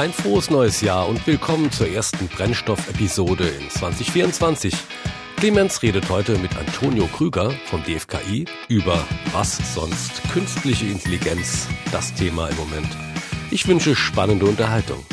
[0.00, 4.74] Ein frohes neues Jahr und willkommen zur ersten Brennstoff-Episode in 2024.
[5.36, 12.48] Clemens redet heute mit Antonio Krüger vom DFKI über was sonst künstliche Intelligenz, das Thema
[12.48, 12.88] im Moment.
[13.50, 15.04] Ich wünsche spannende Unterhaltung.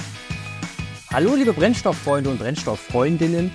[1.12, 3.52] Hallo liebe Brennstofffreunde und Brennstofffreundinnen.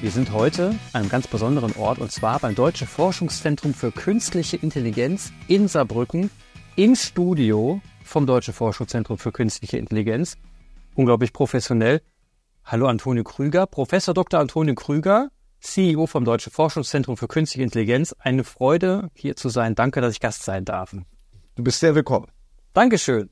[0.00, 4.56] Wir sind heute an einem ganz besonderen Ort und zwar beim Deutschen Forschungszentrum für Künstliche
[4.56, 6.30] Intelligenz in Saarbrücken
[6.74, 10.36] im Studio vom Deutschen Forschungszentrum für Künstliche Intelligenz.
[10.96, 12.02] Unglaublich professionell.
[12.64, 14.38] Hallo Antonio Krüger, Professor Dr.
[14.38, 15.28] Antonio Krüger,
[15.60, 18.14] CEO vom Deutschen Forschungszentrum für Künstliche Intelligenz.
[18.20, 19.74] Eine Freude, hier zu sein.
[19.74, 20.94] Danke, dass ich Gast sein darf.
[21.56, 22.28] Du bist sehr willkommen.
[22.74, 23.28] Dankeschön.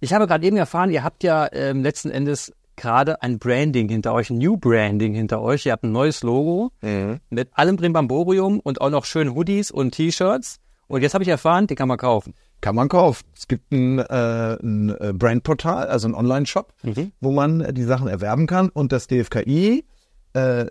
[0.00, 4.12] Ich habe gerade eben erfahren, ihr habt ja ähm, letzten Endes gerade ein Branding hinter
[4.12, 5.64] euch, ein New Branding hinter euch.
[5.64, 7.20] Ihr habt ein neues Logo mhm.
[7.30, 10.58] mit allem Brimbamborium und auch noch schönen Hoodies und T-Shirts.
[10.88, 12.34] Und jetzt habe ich erfahren, die kann man kaufen.
[12.62, 13.24] Kann man kaufen.
[13.36, 17.10] Es gibt ein, äh, ein äh, Brandportal, also ein Online-Shop, mhm.
[17.20, 18.68] wo man die Sachen erwerben kann.
[18.68, 19.84] Und das DFKI,
[20.32, 20.66] äh,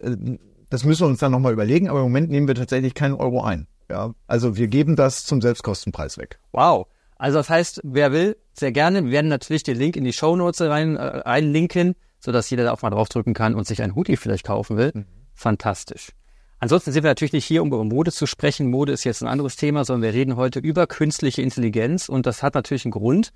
[0.70, 3.44] das müssen wir uns dann nochmal überlegen, aber im Moment nehmen wir tatsächlich keinen Euro
[3.44, 3.68] ein.
[3.90, 6.40] Ja, also wir geben das zum Selbstkostenpreis weg.
[6.54, 6.88] Wow.
[7.18, 9.04] Also das heißt, wer will, sehr gerne.
[9.04, 12.72] Wir werden natürlich den Link in die Show Notes rein, äh, einlinken, sodass jeder da
[12.72, 14.92] auch mal draufdrücken kann und sich ein Hoodie vielleicht kaufen will.
[14.94, 15.06] Mhm.
[15.34, 16.14] Fantastisch.
[16.62, 18.70] Ansonsten sind wir natürlich nicht hier, um über Mode zu sprechen.
[18.70, 22.44] Mode ist jetzt ein anderes Thema, sondern wir reden heute über künstliche Intelligenz und das
[22.44, 23.34] hat natürlich einen Grund.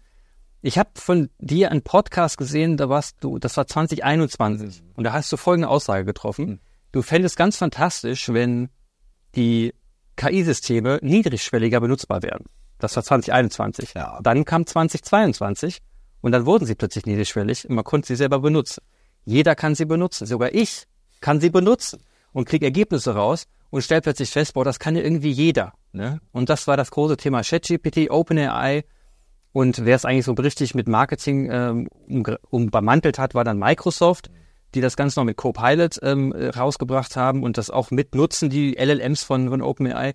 [0.61, 4.91] Ich habe von dir einen Podcast gesehen, da warst du, das war 2021 mhm.
[4.93, 6.45] und da hast du folgende Aussage getroffen.
[6.45, 6.59] Mhm.
[6.91, 8.69] Du fändest ganz fantastisch, wenn
[9.33, 9.73] die
[10.17, 12.45] KI-Systeme niedrigschwelliger benutzbar werden.
[12.77, 13.95] Das war 2021.
[13.95, 14.19] Ja.
[14.21, 15.79] Dann kam 2022
[16.21, 18.83] und dann wurden sie plötzlich niedrigschwellig und man konnte sie selber benutzen.
[19.23, 20.83] Jeder kann sie benutzen, sogar ich
[21.21, 21.99] kann sie benutzen
[22.35, 25.71] und kriege Ergebnisse raus und stellt plötzlich fest, boah, das kann ja irgendwie jeder.
[25.93, 26.19] Ne?
[26.33, 28.83] Und das war das große Thema ChatGPT, OpenAI.
[29.53, 31.87] Und wer es eigentlich so richtig mit Marketing ähm,
[32.49, 34.29] umbemantelt hat, war dann Microsoft,
[34.73, 39.23] die das Ganze noch mit Copilot ähm, rausgebracht haben und das auch mitnutzen, die LLMs
[39.23, 40.13] von, von OpenAI.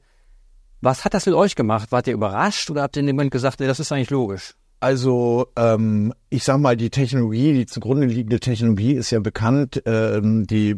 [0.83, 1.91] Was hat das mit euch gemacht?
[1.91, 4.53] Wart ihr überrascht oder habt ihr in dem Moment gesagt, nee, das ist eigentlich logisch?
[4.81, 9.83] Also ähm, ich sag mal, die Technologie, die zugrunde liegende Technologie ist ja bekannt.
[9.87, 10.77] Ähm, die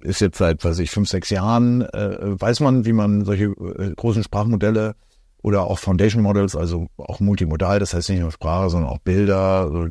[0.00, 3.94] ist jetzt seit, weiß ich, fünf, sechs Jahren, äh, weiß man, wie man solche äh,
[3.94, 4.94] großen Sprachmodelle
[5.42, 9.90] oder auch Foundation Models, also auch multimodal, das heißt nicht nur Sprache, sondern auch Bilder,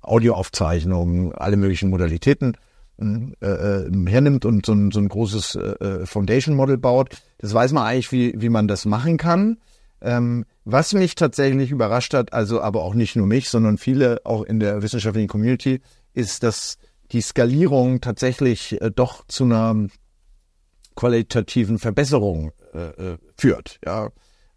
[0.00, 2.56] Audioaufzeichnungen, alle möglichen Modalitäten
[3.00, 7.16] äh, äh, hernimmt und so ein, so ein großes äh, Foundation Model baut.
[7.38, 9.58] Das weiß man eigentlich, wie, wie man das machen kann.
[10.00, 14.42] Ähm, was mich tatsächlich überrascht hat, also aber auch nicht nur mich, sondern viele auch
[14.42, 15.80] in der wissenschaftlichen Community,
[16.12, 16.78] ist, dass
[17.14, 19.86] die Skalierung tatsächlich äh, doch zu einer
[20.96, 23.78] qualitativen Verbesserung äh, äh, führt.
[23.84, 24.10] Ja,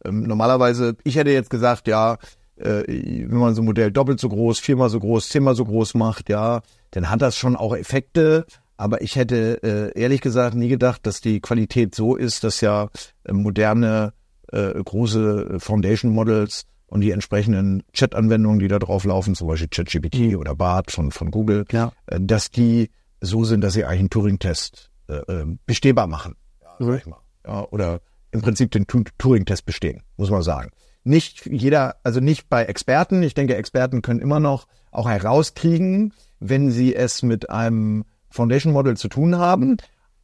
[0.03, 2.17] ähm, normalerweise, ich hätte jetzt gesagt, ja,
[2.57, 5.93] äh, wenn man so ein Modell doppelt so groß, viermal so groß, zehnmal so groß
[5.93, 8.45] macht, ja, dann hat das schon auch Effekte.
[8.79, 12.89] Aber ich hätte äh, ehrlich gesagt nie gedacht, dass die Qualität so ist, dass ja
[13.23, 14.13] äh, moderne
[14.51, 20.19] äh, große Foundation Models und die entsprechenden Chat-Anwendungen, die da drauf laufen, zum Beispiel ChatGPT
[20.19, 20.37] mhm.
[20.37, 21.91] oder BART von, von Google, ja.
[22.07, 22.89] äh, dass die
[23.21, 26.35] so sind, dass sie eigentlich einen Turing-Test äh, äh bestehbar machen.
[26.61, 26.91] Ja, mhm.
[26.91, 27.19] sag ich mal.
[27.45, 27.99] Ja, oder
[28.31, 30.71] im Prinzip den Turing-Test bestehen, muss man sagen.
[31.03, 33.23] Nicht jeder, also nicht bei Experten.
[33.23, 38.97] Ich denke, Experten können immer noch auch herauskriegen, wenn sie es mit einem Foundation Model
[38.97, 39.77] zu tun haben.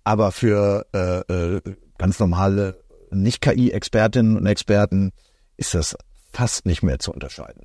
[0.03, 1.61] Aber für äh, äh,
[1.97, 5.11] ganz normale Nicht-KI-Expertinnen und Experten
[5.55, 5.95] ist das
[6.33, 7.63] fast nicht mehr zu unterscheiden.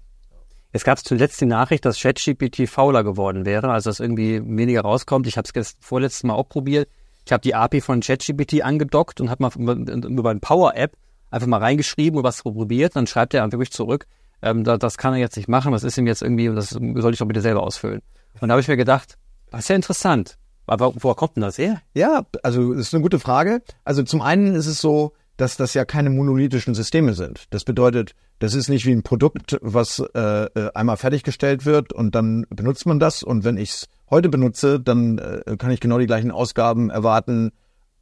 [0.71, 5.27] Es gab zuletzt die Nachricht, dass ChatGPT fauler geworden wäre, also dass irgendwie weniger rauskommt.
[5.27, 6.89] Ich habe es vorletztes Mal auch probiert.
[7.25, 10.97] Ich habe die API von ChatGPT angedockt und habe mal über eine Power-App
[11.31, 12.97] einfach mal reingeschrieben und was probiert.
[12.97, 14.07] Dann schreibt er wirklich zurück,
[14.43, 17.13] ähm, das, das kann er jetzt nicht machen, was ist ihm jetzt irgendwie, das soll
[17.13, 18.03] ich doch bitte selber ausfüllen.
[18.41, 19.17] Und da habe ich mir gedacht,
[19.51, 20.39] das ist ja interessant.
[20.67, 21.81] Aber woher kommt denn das her?
[21.95, 23.63] Ja, also das ist eine gute Frage.
[23.85, 27.47] Also zum einen ist es so, dass das ja keine monolithischen Systeme sind.
[27.51, 32.15] Das bedeutet, das ist nicht wie ein Produkt, was äh, äh einmal fertiggestellt wird und
[32.15, 33.23] dann benutzt man das.
[33.23, 37.53] Und wenn ich es heute benutze, dann äh, kann ich genau die gleichen Ausgaben erwarten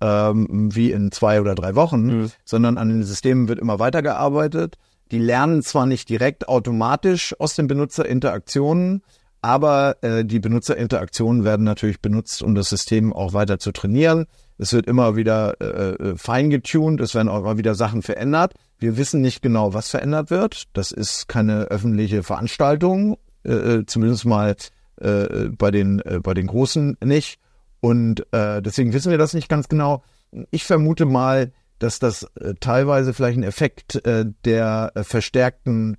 [0.00, 2.30] ähm, wie in zwei oder drei Wochen, mhm.
[2.44, 4.76] sondern an den Systemen wird immer weitergearbeitet.
[5.10, 9.02] Die lernen zwar nicht direkt automatisch aus den Benutzerinteraktionen,
[9.42, 14.26] aber äh, die Benutzerinteraktionen werden natürlich benutzt, um das System auch weiter zu trainieren.
[14.58, 18.54] Es wird immer wieder äh, äh, fein getuned, es werden auch immer wieder Sachen verändert.
[18.78, 20.64] Wir wissen nicht genau, was verändert wird.
[20.72, 24.56] Das ist keine öffentliche Veranstaltung, äh, äh zumindest mal
[25.00, 27.38] äh, bei den äh, bei den Großen nicht.
[27.80, 30.02] Und äh, deswegen wissen wir das nicht ganz genau.
[30.50, 35.98] Ich vermute mal, dass das äh, teilweise vielleicht ein Effekt äh, der äh, verstärkten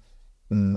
[0.50, 0.76] äh,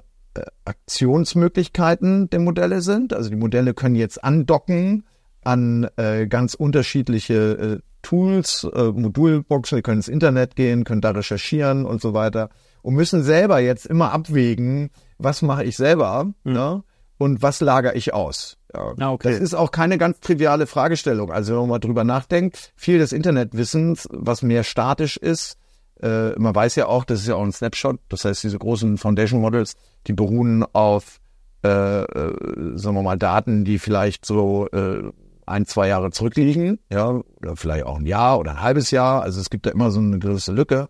[0.65, 3.15] Aktionsmöglichkeiten der Modelle sind.
[3.15, 5.05] Also die Modelle können jetzt andocken
[5.43, 11.11] an äh, ganz unterschiedliche äh, Tools, äh, Modulboxen, die können ins Internet gehen, können da
[11.11, 12.51] recherchieren und so weiter
[12.83, 16.53] und müssen selber jetzt immer abwägen, was mache ich selber mhm.
[16.53, 16.83] ne?
[17.19, 18.57] und was lagere ich aus.
[18.75, 18.95] Ja.
[18.99, 19.33] Ah, okay.
[19.33, 21.31] Das ist auch keine ganz triviale Fragestellung.
[21.31, 25.59] Also wenn man mal drüber nachdenkt, viel des Internetwissens, was mehr statisch ist,
[26.03, 27.99] äh, man weiß ja auch, das ist ja auch ein Snapshot.
[28.09, 29.75] Das heißt, diese großen Foundation Models,
[30.07, 31.21] die beruhen auf,
[31.63, 35.11] äh, äh, sagen wir mal, Daten, die vielleicht so äh,
[35.50, 39.23] ein, zwei Jahre zurückliegen, ja, oder vielleicht auch ein Jahr oder ein halbes Jahr.
[39.23, 40.88] Also es gibt da immer so eine gewisse Lücke.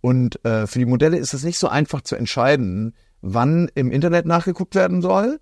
[0.00, 4.26] Und äh, für die Modelle ist es nicht so einfach zu entscheiden, wann im Internet
[4.26, 5.38] nachgeguckt werden soll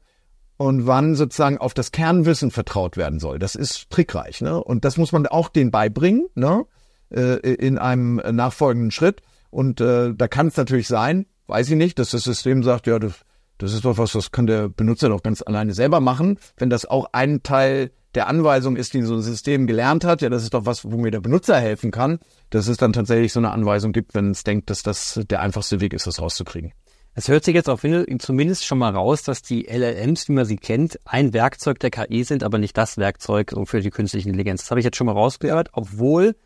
[0.59, 3.39] und wann sozusagen auf das Kernwissen vertraut werden soll.
[3.39, 4.63] Das ist trickreich, ne?
[4.63, 6.67] Und das muss man auch denen beibringen, ne?
[7.09, 9.23] Äh, in einem nachfolgenden Schritt.
[9.51, 12.99] Und äh, da kann es natürlich sein, weiß ich nicht, dass das System sagt, ja,
[12.99, 13.15] das,
[13.59, 16.39] das ist doch was, das kann der Benutzer doch ganz alleine selber machen.
[16.57, 20.29] Wenn das auch ein Teil der Anweisung ist, die so ein System gelernt hat, ja,
[20.29, 22.19] das ist doch was, wo mir der Benutzer helfen kann,
[22.51, 25.81] dass es dann tatsächlich so eine Anweisung gibt, wenn es denkt, dass das der einfachste
[25.81, 26.73] Weg ist, das rauszukriegen.
[27.15, 27.85] Es hört sich jetzt auf
[28.19, 32.23] zumindest schon mal raus, dass die LLMs, wie man sie kennt, ein Werkzeug der KI
[32.23, 34.63] sind, aber nicht das Werkzeug für die künstliche Intelligenz.
[34.63, 36.37] Das habe ich jetzt schon mal rausgehört, obwohl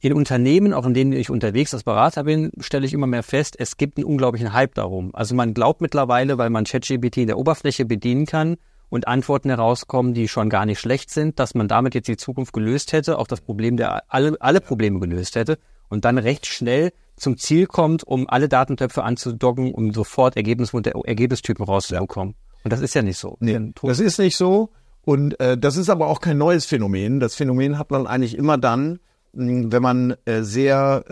[0.00, 3.56] in Unternehmen, auch in denen ich unterwegs als Berater bin, stelle ich immer mehr fest,
[3.58, 5.14] es gibt einen unglaublichen Hype darum.
[5.14, 8.56] Also man glaubt mittlerweile, weil man ChatGPT in der Oberfläche bedienen kann,
[8.88, 12.52] und Antworten herauskommen, die schon gar nicht schlecht sind, dass man damit jetzt die Zukunft
[12.52, 16.92] gelöst hätte, auch das Problem der alle, alle Probleme gelöst hätte und dann recht schnell
[17.16, 22.34] zum Ziel kommt, um alle Datentöpfe anzudocken, um sofort Ergebnismodell, Ergebnistypen rauszubekommen.
[22.62, 23.36] Und das ist ja nicht so.
[23.40, 24.70] Nee, das ist nicht so.
[25.02, 27.20] Und äh, das ist aber auch kein neues Phänomen.
[27.20, 28.98] Das Phänomen hat man eigentlich immer dann,
[29.32, 31.04] wenn man äh, sehr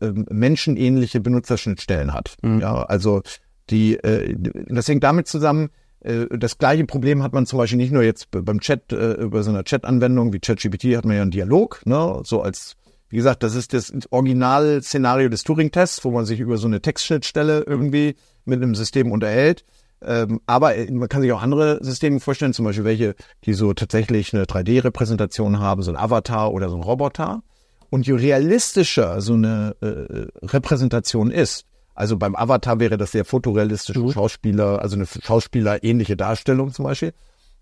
[0.00, 2.36] äh, ähm, menschenähnliche Benutzerschnittstellen hat.
[2.42, 2.60] Mhm.
[2.60, 3.22] Ja, also
[3.70, 4.34] die, äh,
[4.68, 5.68] das hängt damit zusammen,
[6.04, 9.50] das gleiche Problem hat man zum Beispiel nicht nur jetzt beim Chat, äh, über so
[9.50, 12.76] einer Chat-Anwendung wie ChatGPT hat man ja einen Dialog, ne, so als,
[13.08, 17.64] wie gesagt, das ist das Original-Szenario des Turing-Tests, wo man sich über so eine Textschnittstelle
[17.66, 19.64] irgendwie mit einem System unterhält.
[20.04, 23.14] Ähm, aber äh, man kann sich auch andere Systeme vorstellen, zum Beispiel welche,
[23.44, 27.42] die so tatsächlich eine 3D-Repräsentation haben, so ein Avatar oder so ein Roboter.
[27.90, 34.00] Und je realistischer so eine äh, Repräsentation ist, also beim Avatar wäre das sehr fotorealistische
[34.00, 34.12] mhm.
[34.12, 37.12] Schauspieler, also eine Schauspieler-ähnliche Darstellung zum Beispiel.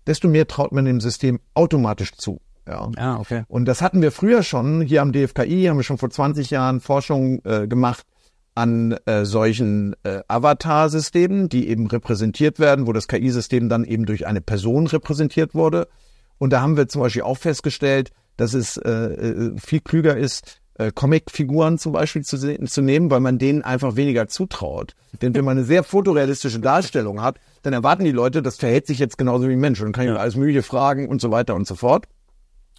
[0.07, 2.41] Desto mehr traut man dem System automatisch zu.
[2.67, 2.89] Ja.
[2.95, 3.43] Ah, okay.
[3.47, 4.81] Und das hatten wir früher schon.
[4.81, 8.05] Hier am DFKI haben wir schon vor 20 Jahren Forschung äh, gemacht
[8.53, 14.27] an äh, solchen äh, Avatar-Systemen, die eben repräsentiert werden, wo das KI-System dann eben durch
[14.27, 15.87] eine Person repräsentiert wurde.
[16.37, 20.60] Und da haben wir zum Beispiel auch festgestellt, dass es äh, äh viel klüger ist,
[20.75, 24.95] äh, Comicfiguren zum Beispiel zu, zu nehmen, weil man denen einfach weniger zutraut.
[25.21, 28.99] Denn wenn man eine sehr fotorealistische Darstellung hat, dann erwarten die Leute, das verhält sich
[28.99, 29.79] jetzt genauso wie ein Mensch.
[29.79, 30.15] Und dann kann ich ja.
[30.15, 32.07] alles Mögliche fragen und so weiter und so fort.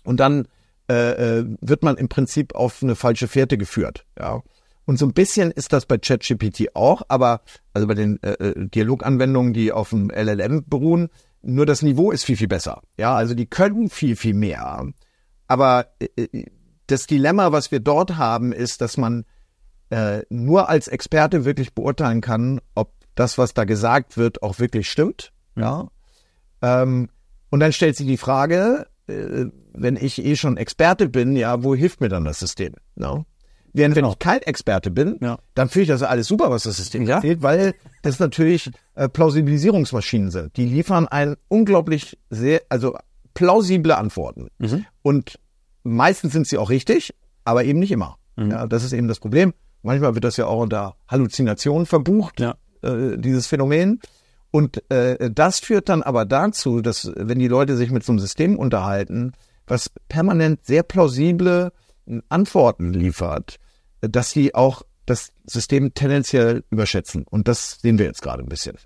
[0.04, 0.48] Und dann
[0.90, 4.04] äh, äh, wird man im Prinzip auf eine falsche Fährte geführt.
[4.18, 4.42] Ja.
[4.84, 7.42] Und so ein bisschen ist das bei ChatGPT auch, aber
[7.72, 11.08] also bei den äh, äh Dialoganwendungen, die auf dem LLM beruhen,
[11.42, 12.82] nur das Niveau ist viel, viel besser.
[12.96, 14.86] Ja, also die können viel, viel mehr.
[15.46, 16.46] Aber äh, äh
[16.86, 19.24] das Dilemma, was wir dort haben, ist, dass man
[19.90, 24.90] äh, nur als Experte wirklich beurteilen kann, ob das, was da gesagt wird, auch wirklich
[24.90, 25.32] stimmt.
[25.56, 25.88] Ja.
[26.62, 27.08] Ähm,
[27.50, 31.74] und dann stellt sich die Frage, äh, wenn ich eh schon Experte bin, ja, wo
[31.74, 32.74] hilft mir dann das System?
[32.94, 33.26] No?
[33.74, 34.12] Während wenn genau.
[34.12, 35.38] ich kein Experte bin, ja.
[35.54, 37.16] dann finde ich das alles super, was das System ja.
[37.16, 40.56] erzählt, weil das natürlich äh, Plausibilisierungsmaschinen sind.
[40.56, 42.96] Die liefern ein unglaublich sehr, also
[43.34, 44.48] plausible Antworten.
[44.58, 44.84] Mhm.
[45.00, 45.38] Und
[45.82, 48.18] Meistens sind sie auch richtig, aber eben nicht immer.
[48.36, 48.50] Mhm.
[48.50, 49.52] Ja, das ist eben das Problem.
[49.82, 52.54] Manchmal wird das ja auch unter Halluzination verbucht, ja.
[52.82, 54.00] äh, dieses Phänomen.
[54.50, 58.18] Und äh, das führt dann aber dazu, dass wenn die Leute sich mit so einem
[58.18, 59.32] System unterhalten,
[59.66, 61.72] was permanent sehr plausible
[62.28, 63.56] Antworten liefert,
[64.00, 67.24] dass sie auch das System tendenziell überschätzen.
[67.28, 68.76] Und das sehen wir jetzt gerade ein bisschen.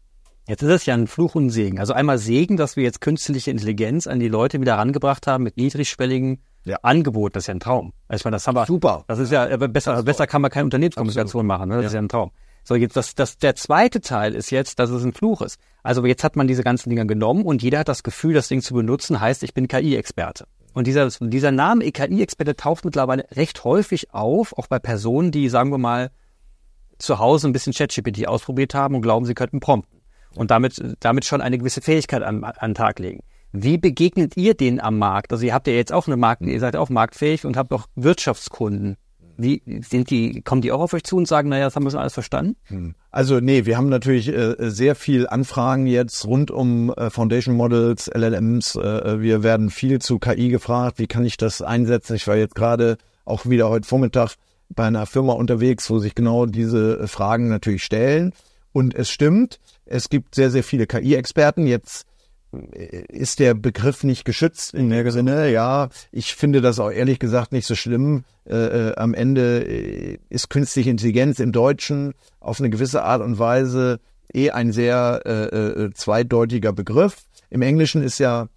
[0.48, 1.80] Jetzt ist es ja ein Fluch und Segen.
[1.80, 5.56] Also einmal Segen, dass wir jetzt künstliche Intelligenz an die Leute wieder herangebracht haben mit
[5.56, 6.78] niedrigschwelligen ja.
[6.82, 7.92] Angebot, das ist ja ein Traum.
[8.08, 8.66] Also ich meine, das haben wir.
[8.66, 9.04] Super.
[9.06, 11.76] Das ist ja, äh, besser, besser kann man keine Unternehmenskommunikation machen, ne?
[11.76, 11.86] Das ja.
[11.88, 12.32] ist ja ein Traum.
[12.64, 15.60] So, jetzt das, das, der zweite Teil ist jetzt, dass es ein Fluch ist.
[15.84, 18.60] Also jetzt hat man diese ganzen Dinger genommen und jeder hat das Gefühl, das Ding
[18.60, 20.46] zu benutzen, heißt, ich bin KI-Experte.
[20.74, 25.70] Und dieser, dieser Name KI-Experte taucht mittlerweile recht häufig auf, auch bei Personen, die, sagen
[25.70, 26.10] wir mal,
[26.98, 30.00] zu Hause ein bisschen ChatGPT ausprobiert haben und glauben, sie könnten prompten.
[30.34, 33.22] Und damit, damit schon eine gewisse Fähigkeit an, an den Tag legen.
[33.62, 35.32] Wie begegnet ihr denen am Markt?
[35.32, 37.86] Also ihr habt ja jetzt auch eine Markt, ihr seid auch marktfähig und habt auch
[37.94, 38.96] Wirtschaftskunden.
[39.38, 41.90] Wie sind die, kommen die auch auf euch zu und sagen, naja, das haben wir
[41.90, 42.56] schon alles verstanden?
[42.64, 42.94] Hm.
[43.10, 48.10] Also nee, wir haben natürlich äh, sehr viel Anfragen jetzt rund um äh, Foundation Models,
[48.14, 48.76] LLMs.
[48.76, 50.98] Äh, wir werden viel zu KI gefragt.
[50.98, 52.16] Wie kann ich das einsetzen?
[52.16, 54.36] Ich war jetzt gerade auch wieder heute Vormittag
[54.70, 58.32] bei einer Firma unterwegs, wo sich genau diese Fragen natürlich stellen.
[58.72, 61.66] Und es stimmt, es gibt sehr, sehr viele KI-Experten.
[61.66, 62.06] Jetzt
[63.08, 65.50] ist der Begriff nicht geschützt in der Sinne.
[65.50, 68.24] Ja, ich finde das auch ehrlich gesagt nicht so schlimm.
[68.48, 73.38] Äh, äh, am Ende äh, ist künstliche Intelligenz im Deutschen auf eine gewisse Art und
[73.38, 74.00] Weise
[74.32, 77.24] eh ein sehr äh, äh zweideutiger Begriff.
[77.50, 78.48] Im Englischen ist ja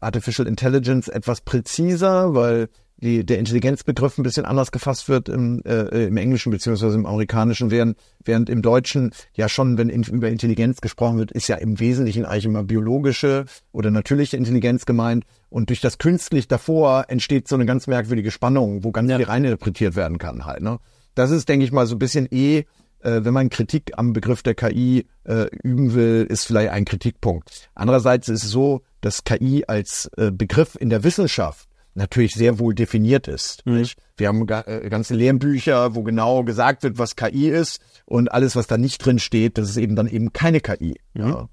[0.00, 2.68] Artificial Intelligence etwas präziser, weil
[3.00, 7.70] die, der Intelligenzbegriff ein bisschen anders gefasst wird im, äh, im Englischen beziehungsweise im Amerikanischen,
[7.70, 11.78] während, während im Deutschen ja schon, wenn in, über Intelligenz gesprochen wird, ist ja im
[11.78, 15.24] Wesentlichen eigentlich immer biologische oder natürliche Intelligenz gemeint.
[15.48, 19.16] Und durch das künstlich davor entsteht so eine ganz merkwürdige Spannung, wo ganz ja.
[19.16, 20.62] viel reininterpretiert werden kann halt.
[20.62, 20.78] Ne?
[21.14, 22.64] Das ist, denke ich mal, so ein bisschen eh,
[23.00, 27.68] äh, wenn man Kritik am Begriff der KI äh, üben will, ist vielleicht ein Kritikpunkt.
[27.74, 32.74] Andererseits ist es so, dass KI als äh, Begriff in der Wissenschaft natürlich sehr wohl
[32.74, 33.64] definiert ist.
[33.66, 33.86] Mhm.
[34.16, 38.66] Wir haben äh, ganze Lehrbücher, wo genau gesagt wird, was KI ist und alles, was
[38.66, 40.96] da nicht drin steht, das ist eben dann eben keine KI.
[41.14, 41.28] Mhm.
[41.28, 41.48] Ja.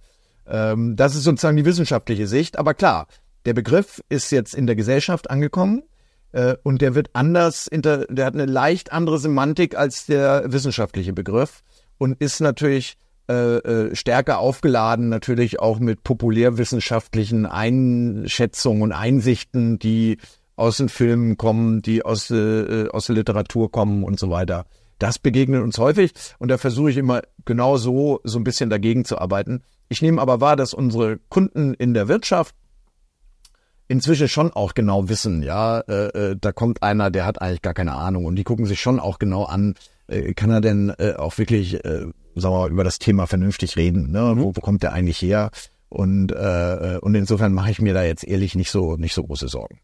[0.47, 2.57] Ähm, das ist sozusagen die wissenschaftliche Sicht.
[2.57, 3.07] Aber klar,
[3.45, 5.83] der Begriff ist jetzt in der Gesellschaft angekommen
[6.31, 11.63] äh, und der wird anders, der hat eine leicht andere Semantik als der wissenschaftliche Begriff
[11.97, 20.17] und ist natürlich äh, äh, stärker aufgeladen, natürlich auch mit populärwissenschaftlichen Einschätzungen und Einsichten, die
[20.55, 24.65] aus den Filmen kommen, die aus, äh, aus der Literatur kommen und so weiter.
[24.99, 29.05] Das begegnet uns häufig und da versuche ich immer genau so, so ein bisschen dagegen
[29.05, 29.63] zu arbeiten.
[29.89, 32.55] Ich nehme aber wahr, dass unsere Kunden in der Wirtschaft
[33.87, 37.73] inzwischen schon auch genau wissen, ja, äh, äh, da kommt einer, der hat eigentlich gar
[37.73, 39.75] keine Ahnung und die gucken sich schon auch genau an,
[40.07, 43.77] äh, kann er denn äh, auch wirklich äh, sagen wir mal, über das Thema vernünftig
[43.77, 44.11] reden.
[44.11, 44.35] Ne?
[44.35, 44.41] Mhm.
[44.41, 45.51] Wo, wo kommt der eigentlich her?
[45.89, 49.47] Und, äh, und insofern mache ich mir da jetzt ehrlich nicht so, nicht so große
[49.47, 49.79] Sorgen.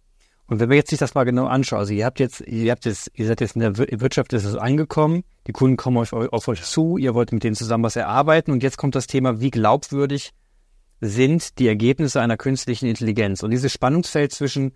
[0.48, 2.84] Und wenn wir jetzt sich das mal genau anschauen, also ihr habt jetzt, ihr habt
[2.84, 6.48] jetzt, ihr seid jetzt in der Wirtschaft, ist es angekommen, die Kunden kommen auf, auf
[6.50, 9.50] euch zu, ihr wollt mit denen zusammen was erarbeiten und jetzt kommt das Thema, wie
[9.50, 10.32] glaubwürdig
[11.00, 13.44] sind die Ergebnisse einer künstlichen Intelligenz?
[13.44, 14.74] Und dieses Spannungsfeld zwischen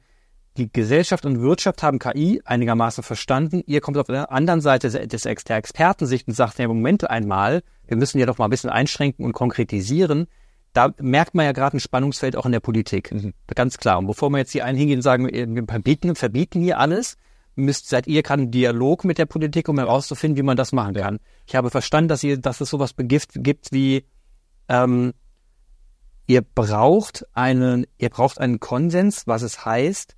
[0.57, 3.61] die Gesellschaft und Wirtschaft haben KI einigermaßen verstanden.
[3.65, 7.97] Ihr kommt auf der anderen Seite des, der Expertensicht und sagt, ja, Moment einmal, wir
[7.97, 10.27] müssen ja doch mal ein bisschen einschränken und konkretisieren.
[10.73, 13.11] Da merkt man ja gerade ein Spannungsfeld auch in der Politik.
[13.11, 13.33] Mhm.
[13.53, 13.99] Ganz klar.
[13.99, 17.17] Und bevor wir jetzt hier einen hingehen und sagen, wir verbieten, verbieten hier alles,
[17.55, 20.95] müsst, seid ihr gerade im Dialog mit der Politik, um herauszufinden, wie man das machen
[20.95, 21.19] kann.
[21.47, 24.05] Ich habe verstanden, dass ihr, dass es sowas begift, gibt wie,
[24.67, 25.13] ähm,
[26.27, 30.15] ihr braucht einen, ihr braucht einen Konsens, was es heißt,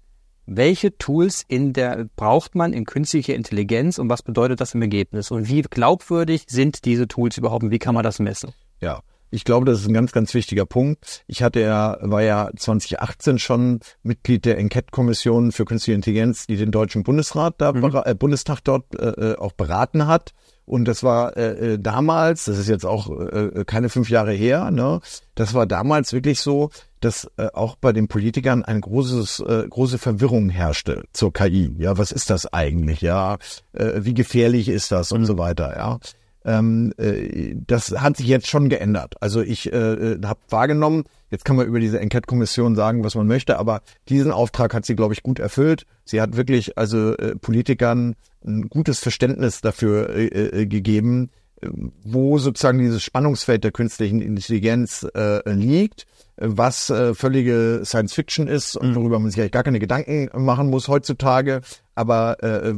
[0.47, 5.29] welche Tools in der braucht man in künstlicher Intelligenz und was bedeutet das im Ergebnis?
[5.29, 8.53] Und wie glaubwürdig sind diese Tools überhaupt und wie kann man das messen?
[8.81, 9.01] Ja.
[9.29, 11.25] Ich glaube, das ist ein ganz, ganz wichtiger Punkt.
[11.27, 16.71] Ich hatte ja, war ja 2018 schon Mitglied der Enquete-Kommission für Künstliche Intelligenz, die den
[16.71, 17.91] Deutschen Bundesrat da, mhm.
[18.05, 20.33] äh, Bundestag dort äh, äh auch beraten hat.
[20.67, 24.33] Und das war äh, äh, damals, das ist jetzt auch äh, äh, keine fünf Jahre
[24.33, 24.99] her, ne?
[25.35, 29.97] Das war damals wirklich so, dass äh, auch bei den Politikern ein großes, äh, große
[29.97, 31.73] Verwirrung herrschte zur KI.
[31.77, 33.01] Ja, was ist das eigentlich?
[33.01, 33.37] Ja,
[33.73, 35.25] äh, wie gefährlich ist das und mhm.
[35.25, 35.75] so weiter.
[35.75, 35.99] Ja,
[36.47, 39.15] ähm, äh, das hat sich jetzt schon geändert.
[39.19, 43.27] Also ich äh, äh habe wahrgenommen, jetzt kann man über diese Enquete-Kommission sagen, was man
[43.27, 45.85] möchte, aber diesen Auftrag hat sie, glaube ich, gut erfüllt.
[46.05, 52.79] Sie hat wirklich also äh, Politikern ein gutes Verständnis dafür äh, äh, gegeben, wo sozusagen
[52.79, 56.05] dieses Spannungsfeld der künstlichen Intelligenz äh, liegt,
[56.37, 58.95] was äh, völlige Science Fiction ist und mhm.
[58.95, 61.61] worüber man sich eigentlich gar keine Gedanken machen muss heutzutage,
[61.95, 62.75] aber äh,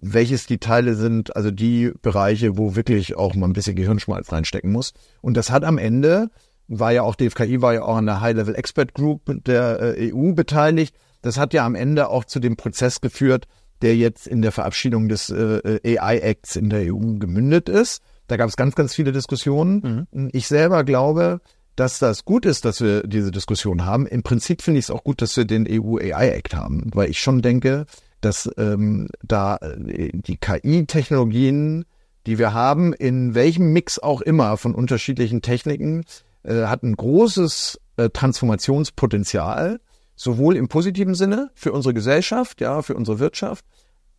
[0.00, 4.72] welches die Teile sind, also die Bereiche, wo wirklich auch mal ein bisschen Gehirnschmalz reinstecken
[4.72, 4.92] muss.
[5.20, 6.30] Und das hat am Ende,
[6.68, 10.32] war ja auch DFKI, war ja auch an der High-Level Expert Group der äh, EU
[10.32, 13.46] beteiligt, das hat ja am Ende auch zu dem Prozess geführt,
[13.82, 18.02] der jetzt in der Verabschiedung des äh, AI-Acts in der EU gemündet ist.
[18.30, 20.06] Da gab es ganz, ganz viele Diskussionen.
[20.12, 20.30] Mhm.
[20.32, 21.40] Ich selber glaube,
[21.74, 24.06] dass das gut ist, dass wir diese Diskussion haben.
[24.06, 27.10] Im Prinzip finde ich es auch gut, dass wir den EU AI Act haben, weil
[27.10, 27.86] ich schon denke,
[28.20, 31.86] dass ähm, da äh, die KI-Technologien,
[32.26, 36.04] die wir haben, in welchem Mix auch immer von unterschiedlichen Techniken,
[36.44, 39.80] äh, hat ein großes äh, Transformationspotenzial
[40.14, 43.64] sowohl im positiven Sinne für unsere Gesellschaft, ja, für unsere Wirtschaft,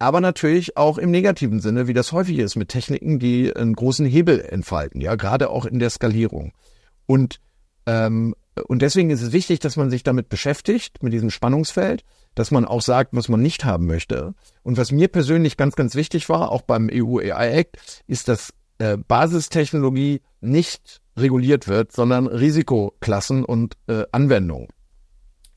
[0.02, 4.06] aber natürlich auch im negativen Sinne, wie das häufig ist mit Techniken, die einen großen
[4.06, 6.54] Hebel entfalten, ja, gerade auch in der Skalierung.
[7.06, 7.40] Und
[7.86, 8.36] ähm,
[8.68, 12.04] und deswegen ist es wichtig, dass man sich damit beschäftigt, mit diesem Spannungsfeld,
[12.36, 14.34] dass man auch sagt, was man nicht haben möchte.
[14.64, 18.54] Und was mir persönlich ganz, ganz wichtig war, auch beim EU AI Act, ist, dass
[18.78, 24.68] äh, Basistechnologie nicht reguliert wird, sondern Risikoklassen und äh, Anwendungen.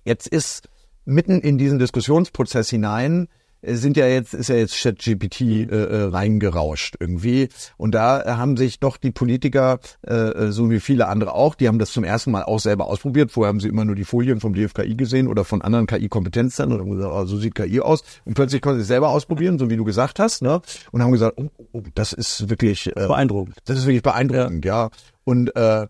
[0.04, 0.68] Jetzt ist
[1.04, 3.28] mitten in diesen Diskussionsprozess hinein
[3.66, 7.48] sind ja jetzt, ist ja jetzt ChatGPT äh, äh, reingerauscht irgendwie.
[7.76, 11.78] Und da haben sich doch die Politiker, äh, so wie viele andere auch, die haben
[11.78, 13.32] das zum ersten Mal auch selber ausprobiert.
[13.32, 16.86] Vorher haben sie immer nur die Folien vom DFKI gesehen oder von anderen KI-Kompetenzzentren und
[16.86, 18.02] haben gesagt, oh, so sieht KI aus.
[18.24, 20.60] Und plötzlich konnten sie es selber ausprobieren, so wie du gesagt hast, ne?
[20.92, 23.56] Und haben gesagt, oh, oh, das ist wirklich äh, beeindruckend.
[23.64, 24.84] Das ist wirklich beeindruckend, ja.
[24.84, 24.90] ja.
[25.24, 25.86] Und äh,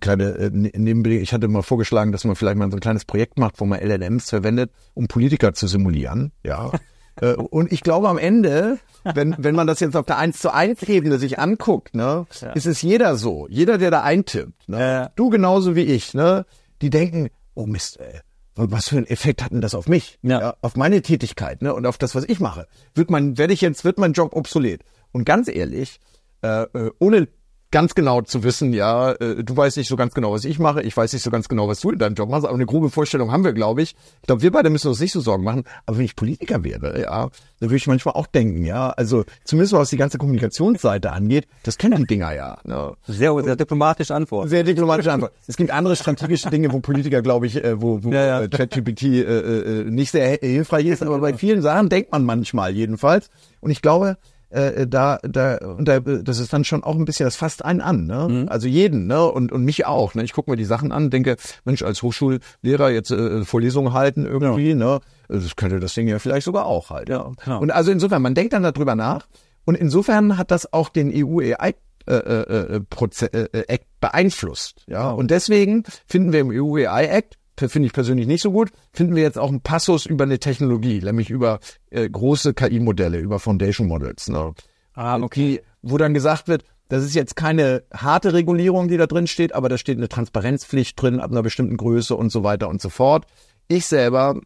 [0.00, 3.04] kleine äh, ne, Nebenbedingung, ich hatte mal vorgeschlagen, dass man vielleicht mal so ein kleines
[3.04, 6.70] Projekt macht, wo man LLMs verwendet, um Politiker zu simulieren, ja.
[7.20, 10.54] Äh, und ich glaube am Ende, wenn, wenn man das jetzt auf der 1 zu
[10.54, 12.52] 1 Ebene sich anguckt, ne, ja.
[12.52, 13.48] ist es jeder so.
[13.50, 15.10] Jeder, der da eintippt, ne, ja.
[15.16, 16.46] du genauso wie ich, ne,
[16.80, 18.20] die denken, oh Mist, ey,
[18.54, 20.18] was für einen Effekt hat denn das auf mich?
[20.22, 20.40] Ja.
[20.40, 20.54] ja.
[20.62, 22.66] auf meine Tätigkeit, ne, und auf das, was ich mache.
[22.94, 24.82] Wird mein, werde ich jetzt, wird mein Job obsolet?
[25.10, 26.00] Und ganz ehrlich,
[26.42, 27.28] äh, äh ohne
[27.70, 30.82] ganz genau zu wissen, ja, äh, du weißt nicht so ganz genau, was ich mache,
[30.82, 32.90] ich weiß nicht so ganz genau, was du in deinem Job machst, aber eine grobe
[32.90, 33.94] Vorstellung haben wir, glaube ich.
[34.20, 37.00] Ich glaube, wir beide müssen uns nicht so Sorgen machen, aber wenn ich Politiker wäre,
[37.00, 37.28] ja,
[37.60, 41.76] dann würde ich manchmal auch denken, ja, also zumindest was die ganze Kommunikationsseite angeht, das
[41.76, 42.58] kennen die Dinger ja.
[42.64, 42.94] Ne?
[43.06, 44.48] Sehr, sehr diplomatische Antwort.
[44.48, 45.32] Sehr diplomatische Antwort.
[45.46, 48.42] Es gibt andere strategische Dinge, wo Politiker, glaube ich, äh, wo, wo ja, ja.
[48.42, 52.72] Äh, ChatGPT äh, äh, nicht sehr hilfreich ist, aber bei vielen Sachen denkt man manchmal
[52.72, 53.28] jedenfalls.
[53.60, 54.16] Und ich glaube,
[54.50, 57.80] äh, da, da, und da, das ist dann schon auch ein bisschen, das fasst einen
[57.80, 58.28] an, ne?
[58.28, 58.48] Mhm.
[58.48, 59.24] Also jeden, ne?
[59.24, 60.14] Und, und mich auch.
[60.14, 60.24] Ne?
[60.24, 64.70] Ich gucke mir die Sachen an, denke, Mensch, als Hochschullehrer jetzt äh, Vorlesungen halten irgendwie,
[64.70, 64.74] ja.
[64.74, 65.00] ne?
[65.28, 67.08] Das könnte das Ding ja vielleicht sogar auch halt.
[67.08, 67.60] Ja, genau.
[67.60, 69.26] Und also insofern, man denkt dann darüber nach.
[69.66, 71.74] Und insofern hat das auch den EU-AI
[72.08, 74.86] äh, äh, äh, Proze äh, Act beeinflusst.
[74.86, 78.70] Ja, und deswegen finden wir im EU AI Act finde ich persönlich nicht so gut,
[78.92, 81.58] finden wir jetzt auch einen Passus über eine Technologie, nämlich über
[81.90, 84.28] äh, große KI-Modelle, über Foundation Models.
[84.28, 84.52] Ne?
[84.94, 85.40] Ah, okay.
[85.40, 89.54] Die, wo dann gesagt wird, das ist jetzt keine harte Regulierung, die da drin steht,
[89.54, 92.88] aber da steht eine Transparenzpflicht drin ab einer bestimmten Größe und so weiter und so
[92.88, 93.26] fort.
[93.68, 94.40] Ich selber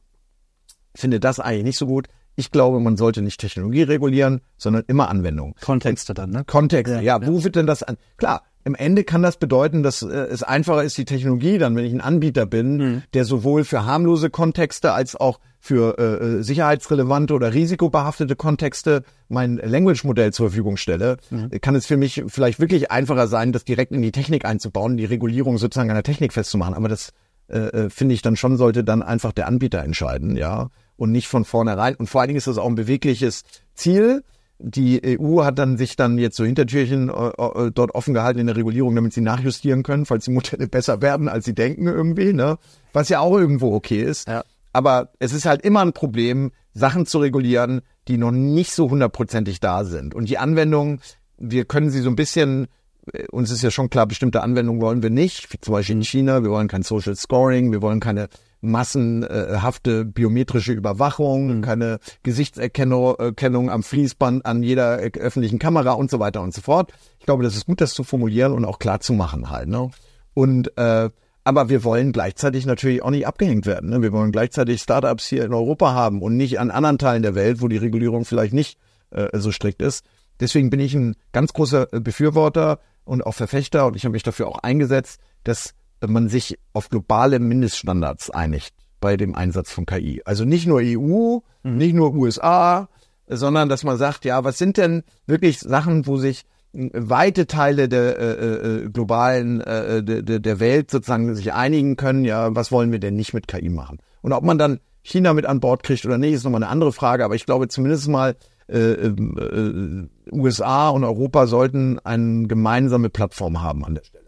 [0.95, 2.09] finde das eigentlich nicht so gut.
[2.35, 5.55] Ich glaube, man sollte nicht Technologie regulieren, sondern immer Anwendung.
[5.61, 6.45] Kontexte dann, ne?
[6.45, 7.19] Kontexte, ja.
[7.19, 7.27] ja.
[7.27, 7.99] Wo wird denn das an?
[8.17, 11.85] Klar, im Ende kann das bedeuten, dass äh, es einfacher ist, die Technologie dann, wenn
[11.85, 13.03] ich ein Anbieter bin, mhm.
[13.15, 19.57] der sowohl für harmlose Kontexte als auch für äh, äh, sicherheitsrelevante oder risikobehaftete Kontexte mein
[19.57, 21.51] Language-Modell zur Verfügung stelle, mhm.
[21.61, 25.05] kann es für mich vielleicht wirklich einfacher sein, das direkt in die Technik einzubauen, die
[25.05, 26.75] Regulierung sozusagen an der Technik festzumachen.
[26.75, 27.13] Aber das
[27.49, 31.29] äh, äh, finde ich dann schon, sollte dann einfach der Anbieter entscheiden, ja, und nicht
[31.29, 31.95] von vornherein.
[31.97, 33.43] Und vor allen Dingen ist das auch ein bewegliches
[33.75, 34.25] Ziel
[34.63, 38.47] die EU hat dann sich dann jetzt so Hintertürchen äh, äh, dort offen gehalten in
[38.47, 42.33] der Regulierung, damit sie nachjustieren können, falls die Modelle besser werden, als sie denken irgendwie,
[42.33, 42.59] ne?
[42.93, 44.29] Was ja auch irgendwo okay ist.
[44.29, 44.45] Ja.
[44.73, 49.61] Aber es ist halt immer ein Problem, Sachen zu regulieren, die noch nicht so hundertprozentig
[49.61, 50.15] da sind.
[50.15, 51.01] Und die Anwendungen,
[51.39, 52.69] wir können sie so ein bisschen
[53.13, 56.05] äh, uns ist ja schon klar, bestimmte Anwendungen wollen wir nicht, wie zum Beispiel in
[56.05, 58.29] China, wir wollen kein Social Scoring, wir wollen keine
[58.63, 61.63] massenhafte biometrische Überwachung, mhm.
[61.63, 66.93] keine Gesichtserkennung am Fließband an jeder öffentlichen Kamera und so weiter und so fort.
[67.19, 69.69] Ich glaube, das ist gut, das zu formulieren und auch klar zu machen halt.
[69.69, 69.91] Ne?
[70.33, 71.11] Und äh,
[71.45, 73.91] aber wir wollen gleichzeitig natürlich auch nicht abgehängt werden.
[73.91, 74.01] Ne?
[74.01, 77.61] Wir wollen gleichzeitig Startups hier in Europa haben und nicht an anderen Teilen der Welt,
[77.61, 78.79] wo die Regulierung vielleicht nicht
[79.11, 80.05] äh, so strikt ist.
[80.41, 84.23] Deswegen bin ich ein ganz großer äh, Befürworter und auch Verfechter und ich habe mich
[84.23, 85.75] dafür auch eingesetzt, dass
[86.07, 90.23] man sich auf globale Mindeststandards einigt bei dem Einsatz von KI.
[90.25, 91.77] Also nicht nur EU, mhm.
[91.77, 92.89] nicht nur USA,
[93.27, 98.19] sondern dass man sagt, ja, was sind denn wirklich Sachen, wo sich weite Teile der
[98.19, 102.99] äh, äh, globalen äh, der, der Welt sozusagen sich einigen können, ja, was wollen wir
[102.99, 103.99] denn nicht mit KI machen?
[104.23, 106.93] Und ob man dann China mit an Bord kriegt oder nicht, ist nochmal eine andere
[106.93, 108.37] Frage, aber ich glaube zumindest mal
[108.69, 114.22] äh, äh, USA und Europa sollten eine gemeinsame Plattform haben an der Stelle.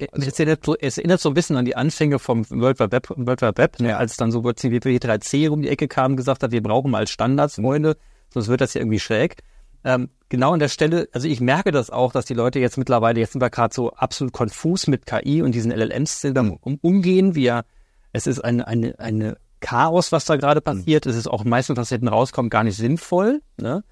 [0.00, 0.28] Also.
[0.28, 3.10] Es, erinnert so, es erinnert so ein bisschen an die Anfänge vom World Wide Web,
[3.10, 6.52] World Wide Web ne, als dann so WP3C um die Ecke kam und gesagt hat,
[6.52, 7.96] wir brauchen mal Standards, Freunde,
[8.32, 9.36] sonst wird das ja irgendwie schräg.
[9.84, 13.20] Ähm, genau an der Stelle, also ich merke das auch, dass die Leute jetzt mittlerweile,
[13.20, 17.34] jetzt sind wir gerade so absolut konfus mit KI und diesen LLMs um, um, umgehen.
[17.34, 17.64] Wir,
[18.12, 21.04] es ist eine, eine, eine Chaos, was da gerade passiert.
[21.04, 21.10] Mhm.
[21.10, 23.40] Es ist auch meistens, was hinten rauskommt, gar nicht sinnvoll.
[23.56, 23.84] Ne?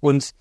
[0.00, 0.32] Und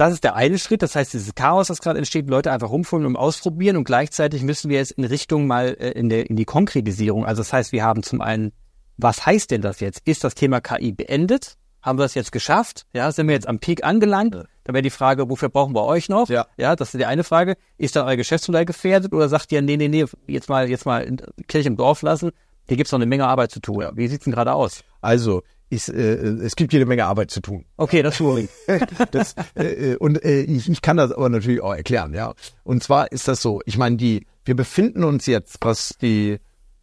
[0.00, 0.80] das ist der eine Schritt.
[0.80, 4.70] Das heißt, dieses Chaos, das gerade entsteht, Leute einfach rumfummeln und ausprobieren und gleichzeitig müssen
[4.70, 7.26] wir jetzt in Richtung mal äh, in, der, in die Konkretisierung.
[7.26, 8.52] Also das heißt, wir haben zum einen,
[8.96, 10.00] was heißt denn das jetzt?
[10.06, 11.56] Ist das Thema KI beendet?
[11.82, 12.86] Haben wir es jetzt geschafft?
[12.94, 14.34] Ja, sind wir jetzt am Peak angelangt?
[14.34, 14.44] Ja.
[14.64, 16.30] Da wäre die Frage, wofür brauchen wir euch noch?
[16.30, 16.46] Ja.
[16.56, 17.56] ja, das ist die eine Frage.
[17.76, 21.14] Ist dann euer Geschäftsmodell gefährdet oder sagt ihr, nee, nee, nee, jetzt mal, jetzt mal
[21.46, 22.30] Kirche im Dorf lassen?
[22.68, 23.86] Hier gibt's noch eine Menge Arbeit zu tun.
[23.94, 24.82] Wie sieht's denn gerade aus?
[25.02, 27.64] Also, ich, äh, es gibt jede Menge Arbeit zu tun.
[27.76, 28.50] Okay, das tue ich.
[29.12, 32.34] das, äh, und äh, ich, ich kann das aber natürlich auch erklären, ja.
[32.64, 36.38] Und zwar ist das so, ich meine, die, wir befinden uns jetzt, was die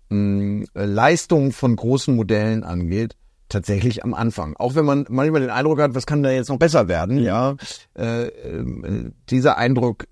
[0.10, 3.15] mh, Leistung von großen Modellen angeht,
[3.50, 4.56] tatsächlich am Anfang.
[4.56, 7.58] Auch wenn man manchmal den Eindruck hat, was kann da jetzt noch besser werden, ja.
[7.97, 10.08] Äh, äh, dieser Eindruck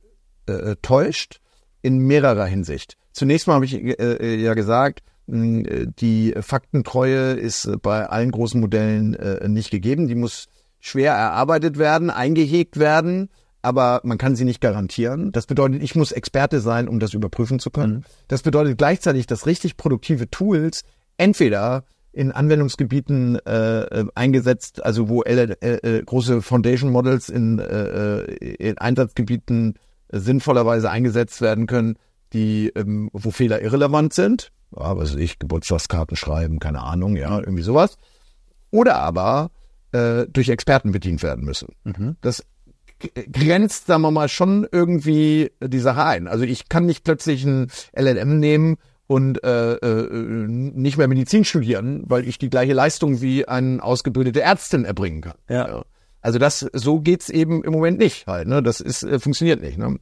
[0.47, 1.39] äh, täuscht
[1.81, 2.97] in mehrerer Hinsicht.
[3.13, 9.47] Zunächst mal habe ich äh, ja gesagt, die Faktentreue ist bei allen großen Modellen äh,
[9.47, 10.07] nicht gegeben.
[10.07, 10.47] Die muss
[10.79, 13.29] schwer erarbeitet werden, eingehegt werden,
[13.63, 15.31] aber man kann sie nicht garantieren.
[15.31, 17.93] Das bedeutet, ich muss Experte sein, um das überprüfen zu können.
[17.93, 18.03] Mhm.
[18.27, 20.83] Das bedeutet gleichzeitig, dass richtig produktive Tools
[21.17, 28.77] entweder in Anwendungsgebieten äh, eingesetzt, also wo äh, äh, große Foundation Models in, äh, in
[28.77, 29.73] Einsatzgebieten
[30.11, 31.97] sinnvollerweise eingesetzt werden können,
[32.31, 37.37] die ähm, wo Fehler irrelevant sind, ja, was weiß ich, Geburtstagskarten schreiben, keine Ahnung, ja,
[37.39, 37.97] irgendwie sowas.
[38.71, 39.51] Oder aber
[39.91, 41.69] äh, durch Experten bedient werden müssen.
[41.83, 42.17] Mhm.
[42.21, 42.43] Das
[42.99, 46.27] grenzt, sagen wir mal, schon irgendwie die Sache ein.
[46.27, 52.03] Also ich kann nicht plötzlich ein LLM nehmen und äh, äh, nicht mehr Medizin studieren,
[52.07, 55.37] weil ich die gleiche Leistung wie eine ausgebildete Ärztin erbringen kann.
[55.49, 55.83] Ja.
[56.21, 58.47] Also das, so geht's eben im Moment nicht halt.
[58.47, 58.63] Ne?
[58.63, 59.77] Das ist, äh, funktioniert nicht.
[59.77, 59.99] Ne?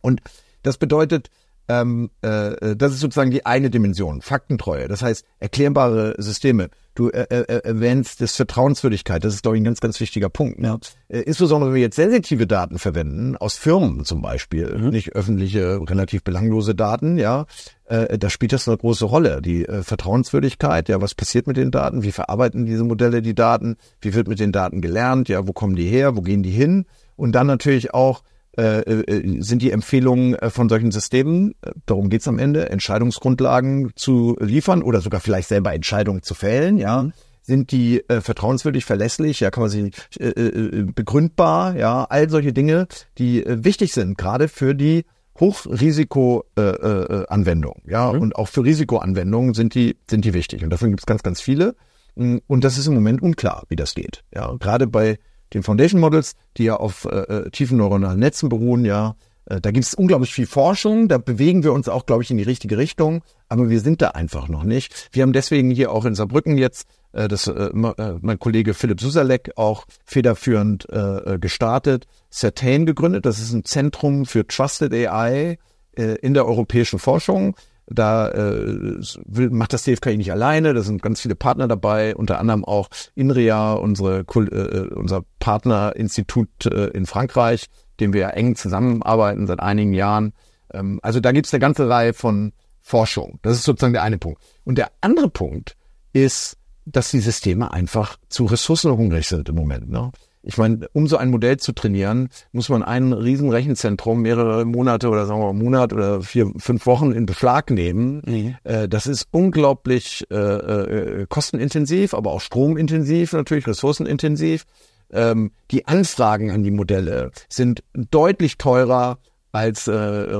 [0.00, 0.22] Und
[0.62, 1.28] das bedeutet,
[1.70, 4.88] ähm, äh, das ist sozusagen die eine Dimension, Faktentreue.
[4.88, 6.68] Das heißt, erklärbare Systeme.
[6.94, 9.22] Du äh, äh, erwähnst das Vertrauenswürdigkeit.
[9.22, 10.58] Das ist, glaube ich, ein ganz, ganz wichtiger Punkt.
[10.58, 10.80] Ne?
[11.08, 14.88] Äh, insbesondere, wenn wir jetzt sensitive Daten verwenden, aus Firmen zum Beispiel, mhm.
[14.88, 17.46] nicht öffentliche, relativ belanglose Daten, ja,
[17.84, 19.40] äh, da spielt das eine große Rolle.
[19.40, 22.02] Die äh, Vertrauenswürdigkeit, ja, was passiert mit den Daten?
[22.02, 23.76] Wie verarbeiten diese Modelle die Daten?
[24.00, 25.28] Wie wird mit den Daten gelernt?
[25.28, 26.16] Ja, wo kommen die her?
[26.16, 26.86] Wo gehen die hin?
[27.14, 28.22] Und dann natürlich auch,
[28.60, 31.54] äh, äh, sind die Empfehlungen äh, von solchen Systemen,
[31.86, 37.08] darum geht's am Ende, Entscheidungsgrundlagen zu liefern oder sogar vielleicht selber Entscheidungen zu fällen, ja.
[37.42, 39.40] Sind die äh, vertrauenswürdig, verlässlich?
[39.40, 41.74] Ja, kann man sie äh, äh, begründbar?
[41.74, 45.06] Ja, all solche Dinge, die äh, wichtig sind, gerade für die
[45.40, 48.20] Hochrisiko-Anwendung, äh, äh, ja, mhm.
[48.20, 50.62] und auch für Risikoanwendungen sind die sind die wichtig.
[50.62, 51.74] Und davon gibt es ganz, ganz viele.
[52.14, 54.22] Und das ist im Moment unklar, wie das geht.
[54.34, 55.18] Ja, gerade bei
[55.52, 59.70] den Foundation Models, die ja auf äh, äh, tiefen neuronalen Netzen beruhen, ja, äh, da
[59.70, 62.78] gibt es unglaublich viel Forschung, da bewegen wir uns auch, glaube ich, in die richtige
[62.78, 65.08] Richtung, aber wir sind da einfach noch nicht.
[65.12, 67.72] Wir haben deswegen hier auch in Saarbrücken jetzt äh, das äh, äh
[68.20, 73.26] mein Kollege Philipp Susalek auch federführend äh, äh, gestartet, Certain gegründet.
[73.26, 75.58] Das ist ein Zentrum für Trusted AI
[75.96, 77.56] äh, in der europäischen Forschung.
[77.92, 82.38] Da äh, will, macht das DFKI nicht alleine, da sind ganz viele Partner dabei, unter
[82.38, 87.66] anderem auch INRIA, unsere, äh, unser Partnerinstitut äh, in Frankreich,
[87.98, 90.32] dem wir ja eng zusammenarbeiten seit einigen Jahren.
[90.72, 93.40] Ähm, also da gibt's eine ganze Reihe von Forschung.
[93.42, 94.40] Das ist sozusagen der eine Punkt.
[94.64, 95.76] Und der andere Punkt
[96.12, 99.90] ist, dass die Systeme einfach zu ressourcenhungrig sind im Moment.
[99.90, 100.12] Ne?
[100.42, 105.08] Ich meine, um so ein Modell zu trainieren, muss man ein riesen Rechenzentrum mehrere Monate
[105.08, 108.22] oder sagen wir mal Monat oder vier, fünf Wochen in Beschlag nehmen.
[108.26, 108.56] Mhm.
[108.64, 114.64] Äh, das ist unglaublich äh, äh, kostenintensiv, aber auch stromintensiv, natürlich ressourcenintensiv.
[115.12, 119.18] Ähm, die Anfragen an die Modelle sind deutlich teurer
[119.52, 120.38] als äh,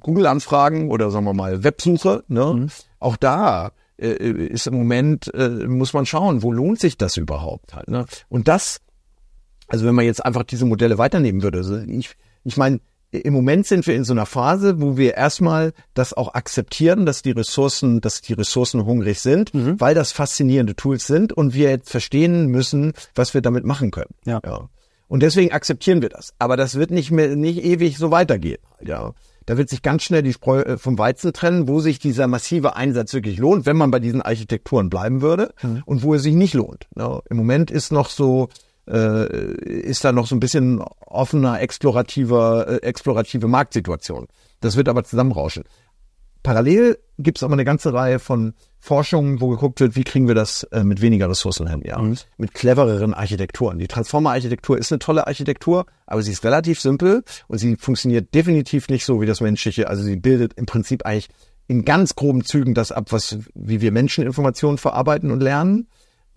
[0.00, 2.24] Google-Anfragen oder sagen wir mal Websuche.
[2.28, 2.54] Ne?
[2.54, 2.68] Mhm.
[2.98, 7.74] Auch da äh, ist im Moment, äh, muss man schauen, wo lohnt sich das überhaupt
[7.74, 7.88] halt.
[7.88, 8.06] Ne?
[8.28, 8.80] Und das
[9.68, 13.66] also wenn man jetzt einfach diese Modelle weiternehmen würde, also ich, ich meine, im Moment
[13.66, 18.00] sind wir in so einer Phase, wo wir erstmal das auch akzeptieren, dass die Ressourcen,
[18.00, 19.80] dass die Ressourcen hungrig sind, mhm.
[19.80, 24.14] weil das faszinierende Tools sind und wir jetzt verstehen müssen, was wir damit machen können.
[24.26, 24.40] Ja.
[24.44, 24.68] ja.
[25.08, 26.34] Und deswegen akzeptieren wir das.
[26.38, 28.60] Aber das wird nicht mehr, nicht ewig so weitergehen.
[28.84, 29.12] Ja.
[29.46, 32.76] Da wird sich ganz schnell die Spreu äh, vom Weizen trennen, wo sich dieser massive
[32.76, 35.82] Einsatz wirklich lohnt, wenn man bei diesen Architekturen bleiben würde mhm.
[35.86, 36.86] und wo es sich nicht lohnt.
[36.94, 37.22] Ja.
[37.30, 38.50] Im Moment ist noch so,
[38.88, 44.26] äh, ist da noch so ein bisschen offener, explorativer, äh, explorative Marktsituation.
[44.60, 45.64] Das wird aber zusammenrauschen.
[46.42, 50.34] Parallel gibt es aber eine ganze Reihe von Forschungen, wo geguckt wird, wie kriegen wir
[50.34, 52.16] das äh, mit weniger Ressourcen hin, ja, mhm.
[52.36, 53.78] mit clevereren Architekturen.
[53.78, 58.88] Die Transformer-Architektur ist eine tolle Architektur, aber sie ist relativ simpel und sie funktioniert definitiv
[58.88, 59.88] nicht so wie das menschliche.
[59.88, 61.28] Also sie bildet im Prinzip eigentlich
[61.66, 65.88] in ganz groben Zügen das ab, was wie wir Menschen Informationen verarbeiten und lernen.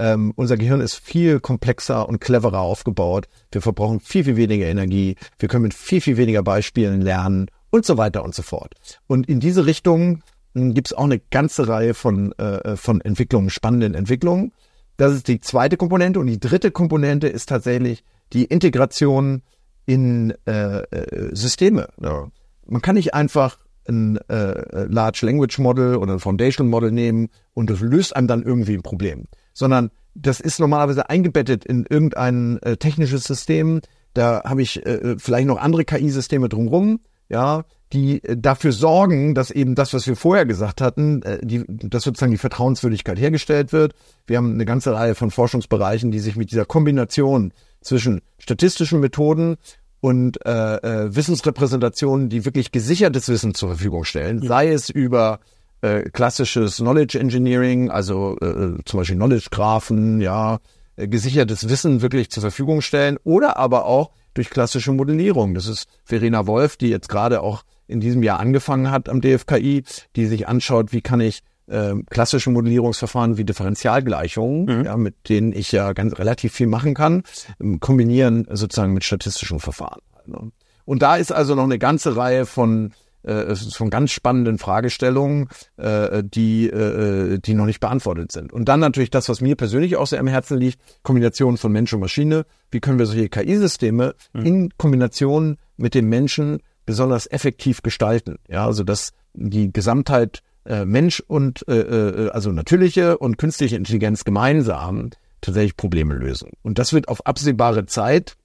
[0.02, 3.28] Ähm, unser Gehirn ist viel komplexer und cleverer aufgebaut.
[3.52, 5.16] Wir verbrauchen viel, viel weniger Energie.
[5.38, 8.74] Wir können mit viel, viel weniger Beispielen lernen und so weiter und so fort.
[9.06, 10.24] Und in diese Richtung
[10.56, 14.54] hm, gibt es auch eine ganze Reihe von, äh, von Entwicklungen, spannenden Entwicklungen.
[14.98, 16.20] Das ist die zweite Komponente.
[16.20, 19.44] Und die dritte Komponente ist tatsächlich die Integration
[19.86, 21.90] in äh, äh, Systeme.
[22.02, 22.28] Ja.
[22.66, 27.70] Man kann nicht einfach ein äh, Large Language Model oder ein Foundation Model nehmen und
[27.70, 32.78] das löst einem dann irgendwie ein Problem sondern das ist normalerweise eingebettet in irgendein äh,
[32.78, 33.82] technisches System.
[34.14, 39.52] Da habe ich äh, vielleicht noch andere KI-Systeme drumherum, ja, die äh, dafür sorgen, dass
[39.52, 43.94] eben das, was wir vorher gesagt hatten, äh, die, dass sozusagen die Vertrauenswürdigkeit hergestellt wird.
[44.28, 49.58] Wir haben eine ganze Reihe von Forschungsbereichen, die sich mit dieser Kombination zwischen statistischen Methoden
[50.02, 54.48] und äh, äh, Wissensrepräsentationen, die wirklich gesichertes Wissen zur Verfügung stellen, ja.
[54.48, 55.40] sei es über
[55.82, 60.60] äh, klassisches Knowledge Engineering, also äh, zum Beispiel Knowledge Graphen, ja,
[60.96, 65.54] äh, gesichertes Wissen wirklich zur Verfügung stellen oder aber auch durch klassische Modellierung.
[65.54, 69.84] Das ist Verena Wolf, die jetzt gerade auch in diesem Jahr angefangen hat am DFKI,
[70.15, 74.86] die sich anschaut, wie kann ich äh, klassische Modellierungsverfahren wie Differentialgleichungen, mhm.
[74.86, 77.24] ja, mit denen ich ja ganz relativ viel machen kann,
[77.60, 80.02] ähm, kombinieren sozusagen mit statistischen Verfahren.
[80.26, 80.52] Ne?
[80.86, 82.91] Und da ist also noch eine ganze Reihe von
[83.24, 88.52] äh, von ganz spannenden Fragestellungen, äh, die, äh, die noch nicht beantwortet sind.
[88.52, 91.94] Und dann natürlich das, was mir persönlich auch sehr am Herzen liegt, Kombination von Mensch
[91.94, 92.46] und Maschine.
[92.72, 94.46] Wie können wir solche KI-Systeme mhm.
[94.46, 98.38] in Kombination mit dem Menschen besonders effektiv gestalten?
[98.48, 104.24] Ja, also dass die Gesamtheit äh, Mensch und äh, äh, also natürliche und künstliche Intelligenz
[104.24, 105.10] gemeinsam
[105.42, 106.52] tatsächlich Probleme lösen.
[106.62, 108.36] Und das wird auf absehbare Zeit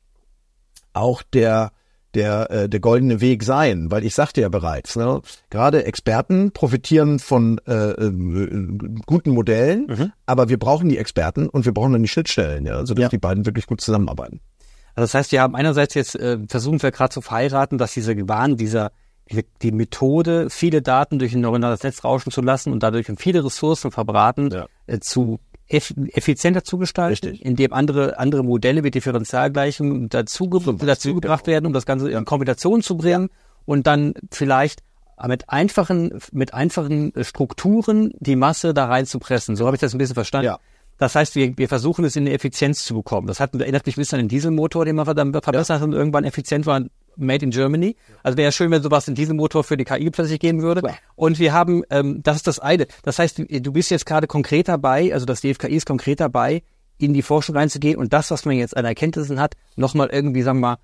[0.94, 1.72] auch der
[2.16, 7.18] der, äh, der goldene Weg sein, weil ich sagte ja bereits, ne, gerade Experten profitieren
[7.18, 8.12] von äh, äh,
[9.06, 10.12] guten Modellen, mhm.
[10.24, 13.08] aber wir brauchen die Experten und wir brauchen dann die Schnittstellen, ja, sodass ja.
[13.10, 14.40] die beiden wirklich gut zusammenarbeiten.
[14.94, 18.16] Also das heißt, wir haben einerseits jetzt äh, versuchen wir gerade zu verheiraten, dass diese
[18.16, 18.90] Gebaren dieser
[19.60, 23.90] die Methode, viele Daten durch ein neuronales Netz rauschen zu lassen und dadurch viele Ressourcen
[23.90, 24.66] verbraten, ja.
[24.86, 27.44] äh, zu effizienter zu gestalten, Richtig.
[27.44, 32.82] indem andere, andere Modelle mit Differentialgleichungen dazu, dazu gebracht werden, um das Ganze in Kombination
[32.82, 33.30] zu bringen
[33.64, 34.82] und dann vielleicht
[35.26, 39.56] mit einfachen, mit einfachen Strukturen die Masse da reinzupressen.
[39.56, 40.46] So habe ich das ein bisschen verstanden.
[40.46, 40.58] Ja.
[40.98, 43.26] Das heißt, wir, wir versuchen es in eine Effizienz zu bekommen.
[43.26, 45.84] Das hat, erinnert mich ein bisschen an den Dieselmotor, den wir dann verbessert ja.
[45.84, 46.82] und irgendwann effizient war,
[47.16, 47.96] made in Germany.
[48.22, 50.82] Also wäre ja schön, wenn sowas in Dieselmotor für die KI plötzlich gehen würde.
[51.14, 52.86] Und wir haben, ähm, das ist das eine.
[53.02, 56.62] Das heißt, du bist jetzt gerade konkret dabei, also das DFKI ist konkret dabei,
[56.98, 60.58] in die Forschung reinzugehen und das, was man jetzt an Erkenntnissen hat, nochmal irgendwie, sagen
[60.60, 60.76] wir mal,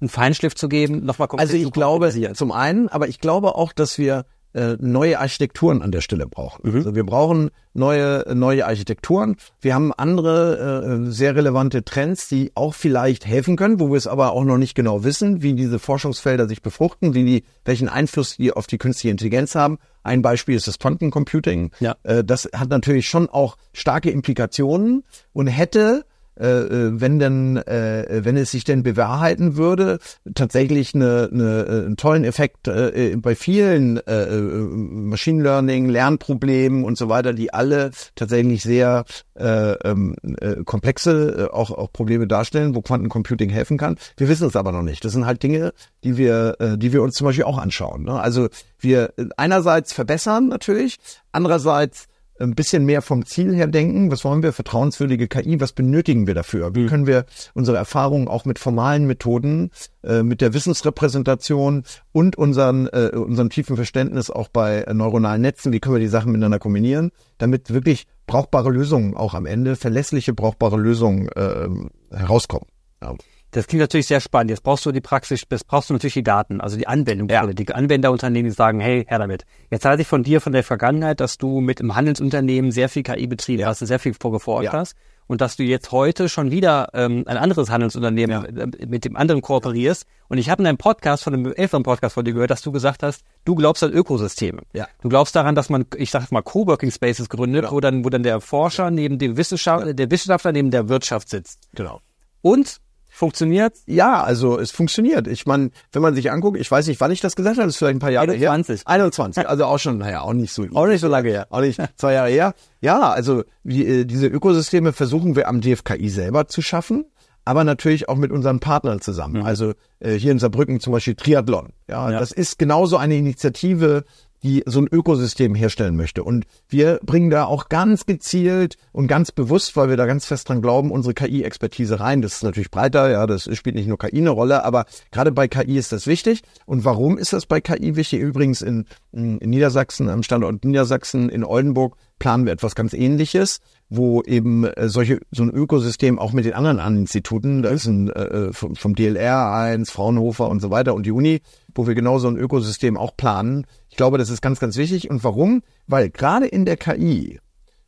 [0.00, 3.72] einen Feinschliff zu geben, nochmal konkret Also ich glaube, zum einen, aber ich glaube auch,
[3.72, 6.70] dass wir neue Architekturen an der Stelle brauchen.
[6.70, 6.76] Mhm.
[6.76, 9.36] Also wir brauchen neue neue Architekturen.
[9.60, 14.06] Wir haben andere äh, sehr relevante Trends, die auch vielleicht helfen können, wo wir es
[14.06, 18.36] aber auch noch nicht genau wissen, wie diese Forschungsfelder sich befruchten, wie die welchen Einfluss
[18.36, 19.78] die auf die künstliche Intelligenz haben.
[20.02, 21.70] Ein Beispiel ist das Quantencomputing.
[21.80, 21.96] Ja.
[22.02, 28.20] Äh, das hat natürlich schon auch starke Implikationen und hätte äh, äh, wenn denn, äh,
[28.24, 29.98] wenn es sich denn bewahrheiten würde,
[30.34, 36.84] tatsächlich eine, eine, äh, einen tollen Effekt äh, bei vielen äh, äh, Machine Learning, Lernproblemen
[36.84, 42.26] und so weiter, die alle tatsächlich sehr äh, ähm, äh, komplexe äh, auch, auch Probleme
[42.26, 43.96] darstellen, wo Quantencomputing helfen kann.
[44.16, 45.04] Wir wissen es aber noch nicht.
[45.04, 45.72] Das sind halt Dinge,
[46.04, 48.04] die wir, äh, die wir uns zum Beispiel auch anschauen.
[48.04, 48.20] Ne?
[48.20, 48.48] Also
[48.78, 50.98] wir einerseits verbessern natürlich,
[51.32, 52.07] andererseits
[52.40, 54.10] ein bisschen mehr vom Ziel her denken.
[54.10, 54.52] Was wollen wir?
[54.52, 55.60] Vertrauenswürdige KI.
[55.60, 56.74] Was benötigen wir dafür?
[56.74, 56.88] Wie mhm.
[56.88, 59.70] können wir unsere Erfahrungen auch mit formalen Methoden,
[60.02, 65.72] äh, mit der Wissensrepräsentation und unseren, äh, unserem tiefen Verständnis auch bei äh, neuronalen Netzen,
[65.72, 70.32] wie können wir die Sachen miteinander kombinieren, damit wirklich brauchbare Lösungen auch am Ende, verlässliche
[70.34, 71.68] brauchbare Lösungen äh,
[72.14, 72.66] herauskommen.
[73.02, 73.14] Ja.
[73.50, 74.50] Das klingt natürlich sehr spannend.
[74.50, 77.46] Jetzt brauchst du die Praxis, jetzt brauchst du natürlich die Daten, also die Anwendung, ja.
[77.46, 79.44] die Anwenderunternehmen, die sagen, hey, her damit.
[79.70, 83.02] Jetzt weiß ich von dir von der Vergangenheit, dass du mit einem Handelsunternehmen sehr viel
[83.02, 83.68] KI betrieben ja.
[83.68, 84.72] hast und sehr viel vorgeforscht ja.
[84.72, 84.96] hast
[85.28, 88.64] und dass du jetzt heute schon wieder ähm, ein anderes Handelsunternehmen ja.
[88.64, 90.06] Äh, mit dem anderen kooperierst.
[90.28, 92.72] Und ich habe in einem Podcast, von einem älteren Podcast von dir gehört, dass du
[92.72, 94.62] gesagt hast, du glaubst an Ökosysteme.
[94.72, 94.88] Ja.
[95.02, 97.74] Du glaubst daran, dass man, ich sag mal, Coworking Spaces gründet, genau.
[97.74, 101.68] wo dann, wo dann der Forscher neben dem Wissenschaftler, der Wissenschaftler neben der Wirtschaft sitzt.
[101.74, 102.00] Genau.
[102.40, 102.78] Und
[103.18, 103.74] Funktioniert?
[103.86, 105.26] Ja, also es funktioniert.
[105.26, 107.74] Ich meine, wenn man sich anguckt, ich weiß nicht, wann ich das gesagt habe, das
[107.74, 108.86] ist vielleicht ein paar Jahre 21.
[108.86, 108.88] her.
[108.88, 109.48] 21.
[109.48, 110.64] Also auch schon, naja, auch nicht so.
[110.72, 111.48] Auch nicht so lange her.
[111.50, 112.54] Auch nicht zwei Jahre her.
[112.80, 117.06] Ja, also die, äh, diese Ökosysteme versuchen wir am DFKI selber zu schaffen
[117.44, 119.40] aber natürlich auch mit unseren Partnern zusammen.
[119.40, 119.46] Mhm.
[119.46, 121.72] Also äh, hier in Saarbrücken zum Beispiel Triathlon.
[121.88, 124.04] Ja, ja, das ist genauso eine Initiative,
[124.42, 126.24] die so ein Ökosystem herstellen möchte.
[126.24, 130.48] Und wir bringen da auch ganz gezielt und ganz bewusst, weil wir da ganz fest
[130.48, 132.22] dran glauben, unsere KI-Expertise rein.
[132.22, 135.48] Das ist natürlich breiter, ja, das spielt nicht nur KI eine Rolle, aber gerade bei
[135.48, 136.42] KI ist das wichtig.
[136.66, 138.20] Und warum ist das bei KI wichtig?
[138.20, 144.22] Übrigens in, in Niedersachsen, am Standort Niedersachsen in Oldenburg planen wir etwas ganz ähnliches wo
[144.22, 148.22] eben äh, solche so ein Ökosystem auch mit den anderen Instituten, da ist ein äh,
[148.22, 151.40] äh vom, vom DLR eins, Fraunhofer und so weiter und die Uni,
[151.78, 153.66] wo wir genau so ein Ökosystem auch planen.
[153.88, 155.08] Ich glaube, das ist ganz, ganz wichtig.
[155.08, 155.62] Und warum?
[155.86, 157.40] Weil gerade in der KI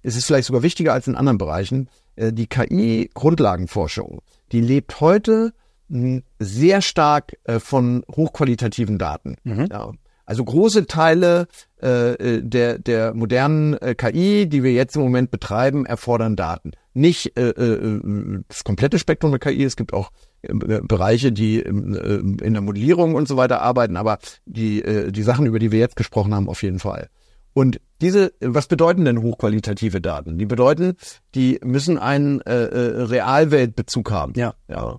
[0.03, 4.21] es ist vielleicht sogar wichtiger als in anderen Bereichen, äh, die KI-Grundlagenforschung,
[4.53, 5.53] die lebt heute
[5.89, 9.37] mh, sehr stark äh, von hochqualitativen Daten.
[9.71, 9.93] Ja.
[10.25, 11.49] Also große Teile
[11.83, 16.73] äh, äh, der, der modernen äh, KI, die wir jetzt im Moment betreiben, erfordern Daten.
[16.93, 20.11] Nicht äh, äh, das komplette Spektrum der KI, es gibt auch
[20.43, 25.13] äh, Bereiche, die ähm, äh, in der Modellierung und so weiter arbeiten, aber die, äh,
[25.13, 27.09] die Sachen, über die wir jetzt gesprochen haben, auf jeden Fall.
[27.53, 30.39] Und diese, was bedeuten denn hochqualitative Daten?
[30.39, 30.95] Die bedeuten,
[31.35, 34.33] die müssen einen äh, äh, Realweltbezug haben.
[34.37, 34.55] Ja.
[34.69, 34.99] ja.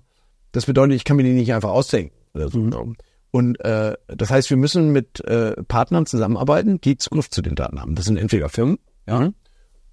[0.52, 2.14] Das bedeutet, ich kann mir die nicht einfach ausdenken.
[2.34, 2.96] Mhm.
[3.30, 7.80] Und äh, das heißt, wir müssen mit äh, Partnern zusammenarbeiten, die Zugriff zu den Daten
[7.80, 7.94] haben.
[7.94, 9.34] Das sind entweder Firmen, ja, Mhm.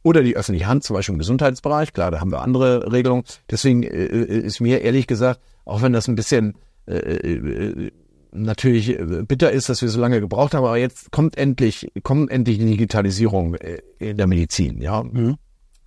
[0.04, 1.94] Oder die öffentliche Hand, zum Beispiel im Gesundheitsbereich.
[1.94, 3.24] Klar, da haben wir andere Regelungen.
[3.50, 6.56] Deswegen äh, ist mir ehrlich gesagt, auch wenn das ein bisschen
[6.88, 7.92] äh, äh,
[8.32, 12.32] natürlich äh, bitter ist, dass wir so lange gebraucht haben, aber jetzt kommt endlich, kommt
[12.32, 15.04] endlich die Digitalisierung äh, in der Medizin, ja.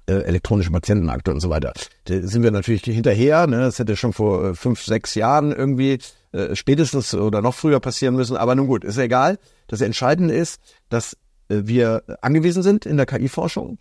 [0.07, 1.73] Äh, elektronische Patientenakte und so weiter.
[2.07, 3.47] Da sind wir natürlich hinterher.
[3.47, 3.59] Ne?
[3.61, 5.99] Das hätte schon vor äh, fünf, sechs Jahren irgendwie
[6.33, 8.37] äh, spätestens oder noch früher passieren müssen.
[8.37, 9.39] Aber nun gut, ist egal.
[9.69, 11.17] Das Entscheidende ist, dass
[11.49, 13.79] äh, wir angewiesen sind in der KI-Forschung.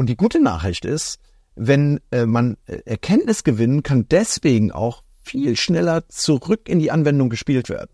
[0.00, 1.18] Und die gute Nachricht ist,
[1.56, 7.28] wenn äh, man äh, Erkenntnis gewinnen kann, deswegen auch viel schneller zurück in die Anwendung
[7.28, 7.90] gespielt werden.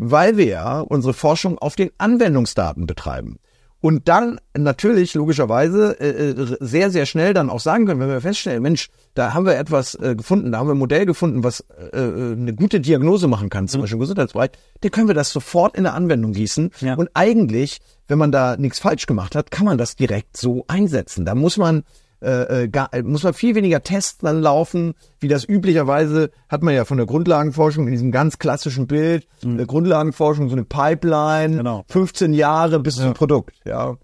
[0.00, 3.38] Weil wir ja unsere Forschung auf den Anwendungsdaten betreiben.
[3.84, 8.22] Und dann natürlich logischerweise äh, äh, sehr, sehr schnell dann auch sagen können, wenn wir
[8.22, 11.60] feststellen, Mensch, da haben wir etwas äh, gefunden, da haben wir ein Modell gefunden, was
[11.92, 15.32] äh, äh, eine gute Diagnose machen kann, zum Beispiel im Gesundheitsbereich, dann können wir das
[15.32, 16.70] sofort in der Anwendung gießen.
[16.80, 16.94] Ja.
[16.94, 21.26] Und eigentlich, wenn man da nichts falsch gemacht hat, kann man das direkt so einsetzen.
[21.26, 21.82] Da muss man
[22.24, 26.74] äh, äh, gar, muss man viel weniger Tests dann laufen, wie das üblicherweise hat man
[26.74, 31.84] ja von der Grundlagenforschung in diesem ganz klassischen Bild, äh, Grundlagenforschung, so eine Pipeline, Genau.
[31.88, 33.96] 15 Jahre bis zum Produkt, ja.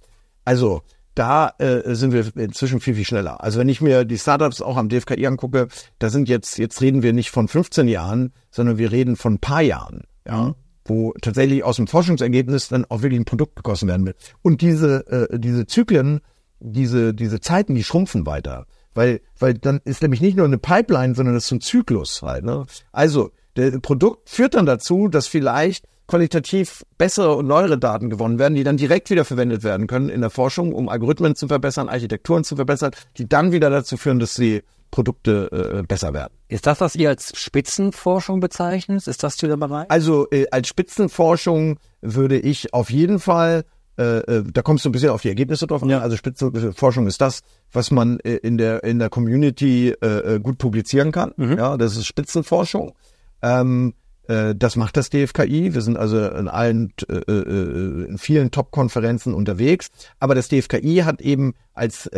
[0.44, 0.82] Also,
[1.14, 3.42] da äh, sind wir inzwischen viel, viel schneller.
[3.42, 7.02] Also wenn ich mir die Startups auch am DFKI angucke, da sind jetzt, jetzt reden
[7.02, 10.54] wir nicht von 15 Jahren, sondern wir reden von ein paar Jahren, ja,
[10.84, 14.16] wo tatsächlich aus dem Forschungsergebnis dann auch wirklich ein Produkt gegossen werden wird.
[14.42, 16.20] Und diese, äh, diese Zyklen,
[16.60, 18.66] diese, diese Zeiten, die schrumpfen weiter.
[18.94, 22.44] Weil, weil dann ist nämlich nicht nur eine Pipeline, sondern das ist ein Zyklus halt.
[22.44, 22.66] Ne?
[22.92, 28.54] Also, der Produkt führt dann dazu, dass vielleicht qualitativ bessere und neuere Daten gewonnen werden,
[28.54, 32.42] die dann direkt wieder verwendet werden können in der Forschung, um Algorithmen zu verbessern, Architekturen
[32.42, 36.34] zu verbessern, die dann wieder dazu führen, dass die Produkte äh, besser werden.
[36.48, 39.06] Ist das, was ihr als Spitzenforschung bezeichnet?
[39.06, 39.88] Ist das der Bereich?
[39.88, 43.64] Also äh, als Spitzenforschung würde ich auf jeden Fall,
[43.98, 45.90] äh, äh, da kommst du ein bisschen auf die Ergebnisse drauf an.
[45.92, 47.40] Also Spitzenforschung ist das,
[47.72, 51.32] was man äh, in der in der Community äh, äh, gut publizieren kann.
[51.56, 52.94] Ja, das ist Spitzenforschung.
[53.42, 53.94] Ähm,
[54.28, 55.74] äh, das macht das DFKI.
[55.74, 59.88] Wir sind also in allen, in vielen Top-Konferenzen unterwegs.
[60.18, 62.08] Aber das DFKI hat eben als,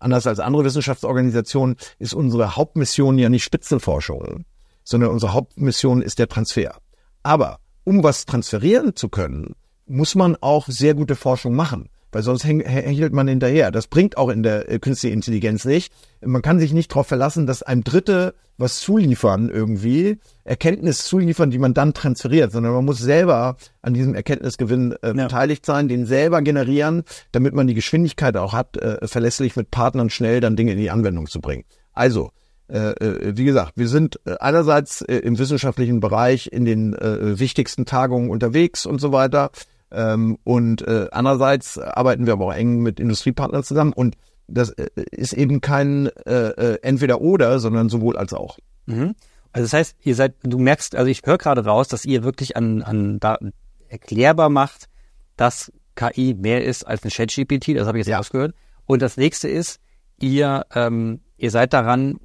[0.00, 4.44] anders als andere Wissenschaftsorganisationen, ist unsere Hauptmission ja nicht Spitzenforschung,
[4.84, 6.76] sondern unsere Hauptmission ist der Transfer.
[7.22, 9.54] Aber um was transferieren zu können,
[9.86, 11.88] muss man auch sehr gute Forschung machen.
[12.12, 13.72] Weil sonst häng, hechelt man hinterher.
[13.72, 15.92] Das bringt auch in der äh, künstlichen Intelligenz nicht.
[16.24, 21.58] Man kann sich nicht darauf verlassen, dass einem Dritte was zuliefern irgendwie, Erkenntnis zuliefern, die
[21.58, 26.40] man dann transferiert, sondern man muss selber an diesem Erkenntnisgewinn äh, beteiligt sein, den selber
[26.40, 30.78] generieren, damit man die Geschwindigkeit auch hat, äh, verlässlich mit Partnern schnell dann Dinge in
[30.78, 31.64] die Anwendung zu bringen.
[31.92, 32.30] Also,
[32.68, 38.30] äh, äh, wie gesagt, wir sind äh, einerseits im wissenschaftlichen Bereich in den wichtigsten Tagungen
[38.30, 39.50] unterwegs und so weiter.
[39.94, 44.88] Ähm, und äh, andererseits arbeiten wir aber auch eng mit Industriepartnern zusammen und das äh,
[45.10, 48.58] ist eben kein äh, äh, Entweder-Oder, sondern sowohl als auch.
[48.86, 49.14] Mhm.
[49.52, 52.56] Also das heißt, ihr seid, du merkst, also ich höre gerade raus, dass ihr wirklich
[52.56, 53.52] an, an Daten
[53.88, 54.88] erklärbar macht,
[55.36, 58.16] dass KI mehr ist als ein ChatGPT, das habe ich jetzt Ja.
[58.18, 58.54] rausgehört.
[58.86, 59.80] Und das nächste ist,
[60.20, 62.18] ihr, ähm, ihr seid daran,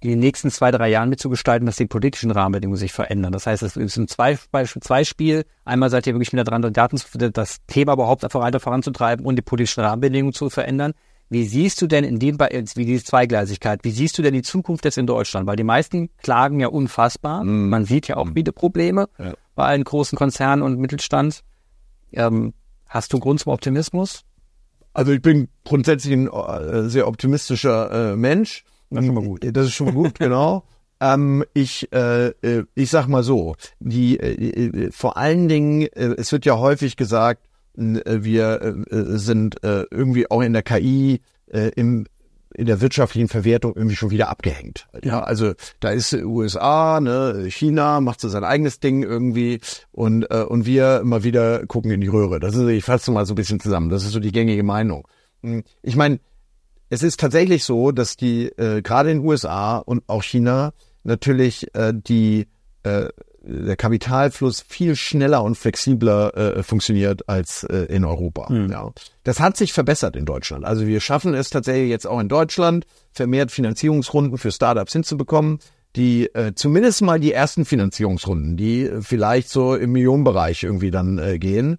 [0.00, 3.32] in den nächsten zwei, drei Jahren mitzugestalten, dass die politischen Rahmenbedingungen sich verändern.
[3.32, 4.38] Das heißt, es ist ein zwei,
[4.80, 5.44] zwei Spiel.
[5.64, 7.00] Einmal seid ihr wirklich wieder dran, Daten,
[7.32, 10.92] das Thema überhaupt weiter voranzutreiben und die politischen Rahmenbedingungen zu verändern.
[11.30, 14.84] Wie siehst du denn in dem, wie diese Zweigleisigkeit, wie siehst du denn die Zukunft
[14.84, 15.46] jetzt in Deutschland?
[15.46, 17.44] Weil die meisten klagen ja unfassbar.
[17.44, 19.34] Man sieht ja auch viele Probleme Ja.
[19.54, 21.42] bei allen großen Konzernen und Mittelstand.
[22.12, 22.54] Ähm,
[22.88, 24.22] hast du Grund zum Optimismus?
[24.94, 28.64] Also ich bin grundsätzlich ein äh, sehr optimistischer äh, Mensch.
[28.90, 29.56] Das ist schon mal gut.
[29.56, 30.64] Das ist schon mal gut, genau.
[31.00, 36.16] Ähm, ich, äh, äh, ich sag mal so, die äh, äh, vor allen Dingen, äh,
[36.18, 38.60] es wird ja häufig gesagt, äh, wir
[38.90, 42.06] äh, äh, sind äh, irgendwie auch in der KI äh, im
[42.54, 44.88] in der wirtschaftlichen Verwertung irgendwie schon wieder abgehängt.
[45.04, 49.60] Ja, also da ist äh, USA, ne, China macht so sein eigenes Ding irgendwie
[49.92, 52.40] und äh, und wir immer wieder gucken in die Röhre.
[52.40, 53.90] Das ist, ich fasse mal so ein bisschen zusammen.
[53.90, 55.06] Das ist so die gängige Meinung.
[55.42, 56.18] Hm, ich meine,
[56.90, 60.72] es ist tatsächlich so, dass die äh, gerade in den USA und auch China
[61.04, 62.48] natürlich äh, die
[62.82, 63.08] äh,
[63.48, 68.52] der Kapitalfluss viel schneller und flexibler äh, funktioniert als äh, in Europa.
[68.52, 68.70] Mhm.
[68.70, 68.92] Ja.
[69.24, 70.64] Das hat sich verbessert in Deutschland.
[70.64, 75.60] Also wir schaffen es tatsächlich jetzt auch in Deutschland, vermehrt Finanzierungsrunden für Startups hinzubekommen,
[75.96, 81.38] die äh, zumindest mal die ersten Finanzierungsrunden, die vielleicht so im Millionenbereich irgendwie dann äh,
[81.38, 81.78] gehen.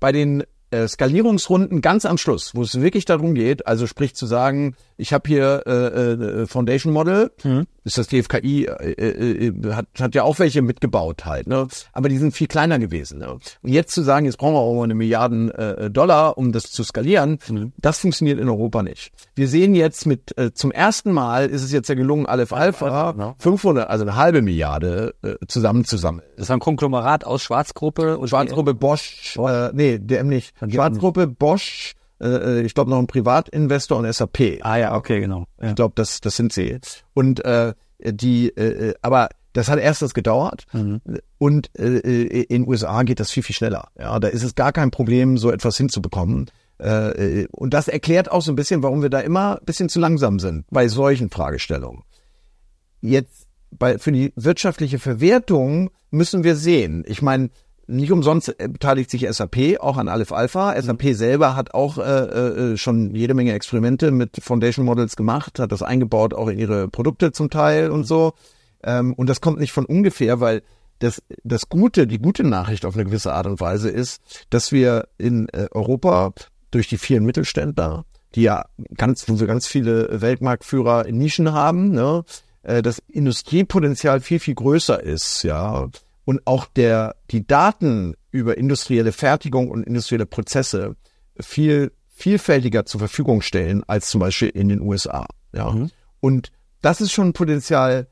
[0.00, 4.26] Bei den äh, Skalierungsrunden ganz am Schluss, wo es wirklich darum geht, also sprich zu
[4.26, 7.66] sagen, ich habe hier äh, äh, Foundation Model, mhm.
[7.84, 11.66] Ist das DFKI, äh, äh, äh, hat, hat ja auch welche mitgebaut halt, ne?
[11.92, 13.18] aber die sind viel kleiner gewesen.
[13.18, 13.30] Ne?
[13.30, 16.82] Und jetzt zu sagen, jetzt brauchen wir auch eine Milliarden äh, Dollar, um das zu
[16.82, 17.72] skalieren, mhm.
[17.76, 19.12] das funktioniert in Europa nicht.
[19.34, 23.14] Wir sehen jetzt mit, äh, zum ersten Mal ist es jetzt ja gelungen, Aleph Alpha
[23.16, 23.34] ja.
[23.38, 26.22] 500, also eine halbe Milliarde äh, zusammen zusammen.
[26.36, 29.52] Das war ein Konglomerat aus Schwarzgruppe und Schwarzgruppe Bosch, Bosch.
[29.52, 30.54] Äh, nee, DM nicht.
[30.68, 34.60] Schwarzgruppe Bosch, äh, äh, ich glaube noch ein Privatinvestor und SAP.
[34.62, 35.46] Ah ja, okay, genau.
[35.60, 35.70] Ja.
[35.70, 36.78] Ich glaube, das, das sind sie.
[37.12, 41.00] Und äh, die, äh, aber das hat erstens gedauert mhm.
[41.38, 43.88] und äh, in den USA geht das viel, viel schneller.
[43.96, 46.50] Ja, da ist es gar kein Problem, so etwas hinzubekommen.
[46.78, 50.00] Äh, und das erklärt auch so ein bisschen, warum wir da immer ein bisschen zu
[50.00, 52.02] langsam sind bei solchen Fragestellungen.
[53.00, 57.04] Jetzt bei, für die wirtschaftliche Verwertung müssen wir sehen.
[57.06, 57.50] Ich meine,
[57.86, 60.80] nicht umsonst äh, beteiligt sich SAP auch an Aleph Alpha.
[60.80, 61.14] SAP mhm.
[61.14, 62.02] selber hat auch äh,
[62.72, 66.88] äh, schon jede Menge Experimente mit Foundation Models gemacht, hat das eingebaut auch in ihre
[66.88, 68.34] Produkte zum Teil und so.
[68.82, 70.62] Ähm, und das kommt nicht von ungefähr, weil
[70.98, 75.08] das, das Gute, die gute Nachricht auf eine gewisse Art und Weise ist, dass wir
[75.18, 76.32] in äh, Europa
[76.70, 78.04] durch die vielen Mittelständler,
[78.34, 78.64] die ja
[78.96, 82.24] ganz, wo wir ganz viele Weltmarktführer in Nischen haben, ne,
[82.62, 86.03] äh, das Industriepotenzial viel, viel größer ist, ja und
[86.44, 90.96] auch der, die Daten über industrielle Fertigung und industrielle Prozesse
[91.40, 95.26] viel vielfältiger zur Verfügung stellen als zum Beispiel in den USA.
[95.52, 95.72] Ja.
[95.72, 95.90] Mhm.
[96.20, 98.06] Und das ist schon ein Potenzial,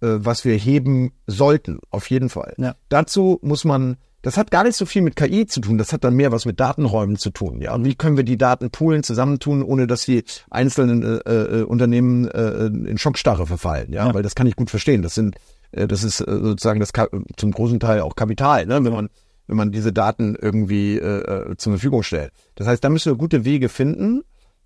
[0.00, 2.54] äh, was wir heben sollten, auf jeden Fall.
[2.58, 2.76] Ja.
[2.90, 6.04] Dazu muss man, das hat gar nicht so viel mit KI zu tun, das hat
[6.04, 7.62] dann mehr was mit Datenräumen zu tun.
[7.62, 7.74] Ja.
[7.74, 12.28] Und wie können wir die Daten poolen, zusammentun, ohne dass die einzelnen äh, äh, Unternehmen
[12.28, 13.90] äh, in Schockstarre verfallen.
[13.92, 14.08] Ja?
[14.08, 15.02] ja, weil das kann ich gut verstehen.
[15.02, 15.36] Das sind
[15.74, 16.92] das ist äh, sozusagen das
[17.36, 18.84] zum großen Teil auch Kapital, ne?
[18.84, 19.08] wenn man
[19.46, 22.32] wenn man diese Daten irgendwie äh, äh, zur Verfügung stellt.
[22.54, 24.22] Das heißt, da müssen wir gute Wege finden.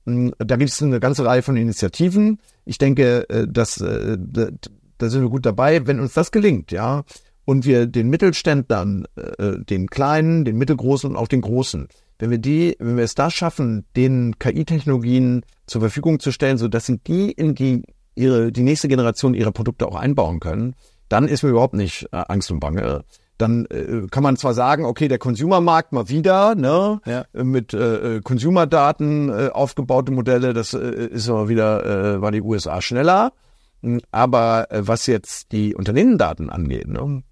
[0.07, 2.39] Hm, da gibt es eine ganze Reihe von Initiativen.
[2.65, 7.05] Ich denke, äh, dass äh, da, sind wir gut dabei, wenn uns das gelingt, ja.
[7.45, 11.89] Und wir den Mittelständlern, äh, den kleinen, den mittelgroßen und auch den großen,
[12.19, 16.69] wenn wir die, wenn wir es da schaffen, den KI-Technologien zur Verfügung zu stellen, so
[16.69, 17.85] dass sie die in die
[18.17, 20.75] ihre die nächste Generation ihrer Produkte auch einbauen können,
[21.09, 23.05] dann ist mir überhaupt nicht äh, Angst und Bange.
[23.39, 27.25] Dann äh, kann man zwar sagen, okay, der Consumermarkt mal wieder, ne, ja.
[27.33, 32.43] mit äh, äh, Consumerdaten äh, aufgebaute Modelle, das äh, ist aber wieder, äh, war die
[32.43, 33.33] USA schneller.
[33.83, 37.23] Hm, aber äh, was jetzt die Unternehmendaten angeht, ne,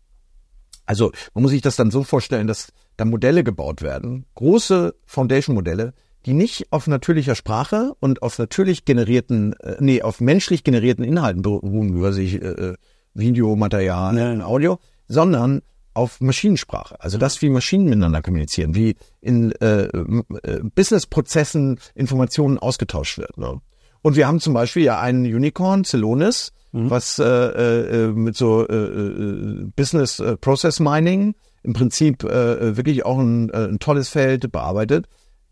[0.86, 5.92] also man muss sich das dann so vorstellen, dass da Modelle gebaut werden, große Foundation-Modelle,
[6.24, 11.42] die nicht auf natürlicher Sprache und auf natürlich generierten, äh, nee, auf menschlich generierten Inhalten
[11.42, 12.74] beruhen, über sich äh, äh
[13.16, 14.44] Videomaterial, ja.
[14.44, 15.62] Audio, sondern
[15.94, 17.00] auf Maschinensprache.
[17.00, 23.38] Also das, wie Maschinen miteinander kommunizieren, wie in äh, äh, Businessprozessen Informationen ausgetauscht wird.
[23.38, 23.60] Ne?
[24.02, 26.90] Und wir haben zum Beispiel ja einen Unicorn, Celonis, mhm.
[26.90, 33.06] was äh, äh, mit so äh, äh, Business äh, Process Mining im Prinzip äh, wirklich
[33.06, 35.06] auch ein, äh, ein tolles Feld bearbeitet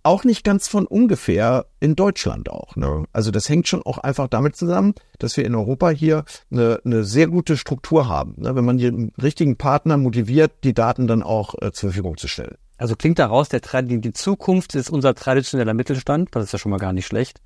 [0.05, 2.77] auch nicht ganz von ungefähr in Deutschland auch.
[2.77, 3.05] Ne?
[3.13, 7.05] Also das hängt schon auch einfach damit zusammen, dass wir in Europa hier eine, eine
[7.05, 8.35] sehr gute Struktur haben.
[8.37, 8.55] Ne?
[8.55, 12.57] Wenn man den richtigen Partner motiviert, die Daten dann auch äh, zur Verfügung zu stellen.
[12.77, 16.29] Also klingt daraus, der, die Zukunft ist unser traditioneller Mittelstand.
[16.33, 17.41] Das ist ja schon mal gar nicht schlecht.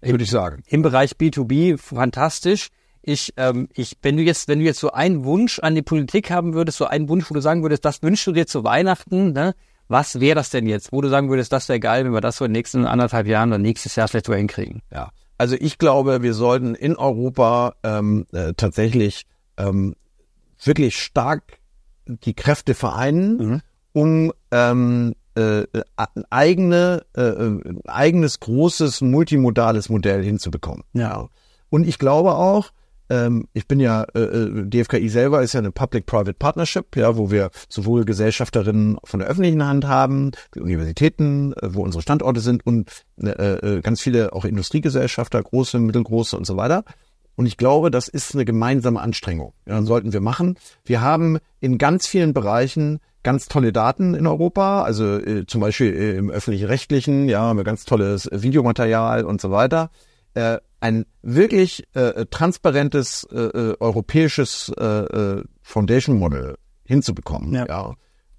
[0.00, 0.62] Würde ich sagen.
[0.66, 2.68] Im Bereich B2B fantastisch.
[3.02, 6.30] Ich, ähm, ich, wenn du jetzt, wenn du jetzt so einen Wunsch an die Politik
[6.30, 9.32] haben würdest, so einen Wunsch, wo du sagen würdest, das wünschst du dir zu Weihnachten,
[9.32, 9.54] ne?
[9.88, 12.36] Was wäre das denn jetzt, wo du sagen würdest, das wäre geil, wenn wir das
[12.36, 14.82] so in den nächsten anderthalb Jahren oder nächstes Jahr vielleicht so hinkriegen?
[14.92, 19.24] Ja, also ich glaube, wir sollten in Europa ähm, äh, tatsächlich
[19.56, 19.94] ähm,
[20.62, 21.58] wirklich stark
[22.06, 23.60] die Kräfte vereinen, mhm.
[23.92, 25.64] um ähm, äh,
[25.96, 30.84] ein eigene, äh, äh, eigenes großes multimodales Modell hinzubekommen.
[30.92, 31.28] Ja.
[31.70, 32.70] Und ich glaube auch,
[33.10, 37.30] ähm, ich bin ja, äh, äh DFKI selber ist ja eine Public-Private Partnership, ja, wo
[37.30, 42.66] wir sowohl Gesellschafterinnen von der öffentlichen Hand haben, die Universitäten, äh, wo unsere Standorte sind
[42.66, 42.90] und
[43.22, 46.84] äh, äh, ganz viele auch Industriegesellschafter, große, mittelgroße und so weiter.
[47.36, 49.52] Und ich glaube, das ist eine gemeinsame Anstrengung.
[49.64, 50.58] Ja, dann sollten wir machen.
[50.84, 55.94] Wir haben in ganz vielen Bereichen ganz tolle Daten in Europa, also äh, zum Beispiel
[55.94, 59.90] äh, im öffentlich-rechtlichen, ja, haben wir ganz tolles Videomaterial und so weiter.
[60.34, 67.54] Äh, ein wirklich äh, transparentes äh, äh europäisches äh, äh, Foundation Model hinzubekommen.
[67.54, 67.66] Ja.
[67.66, 67.94] ja.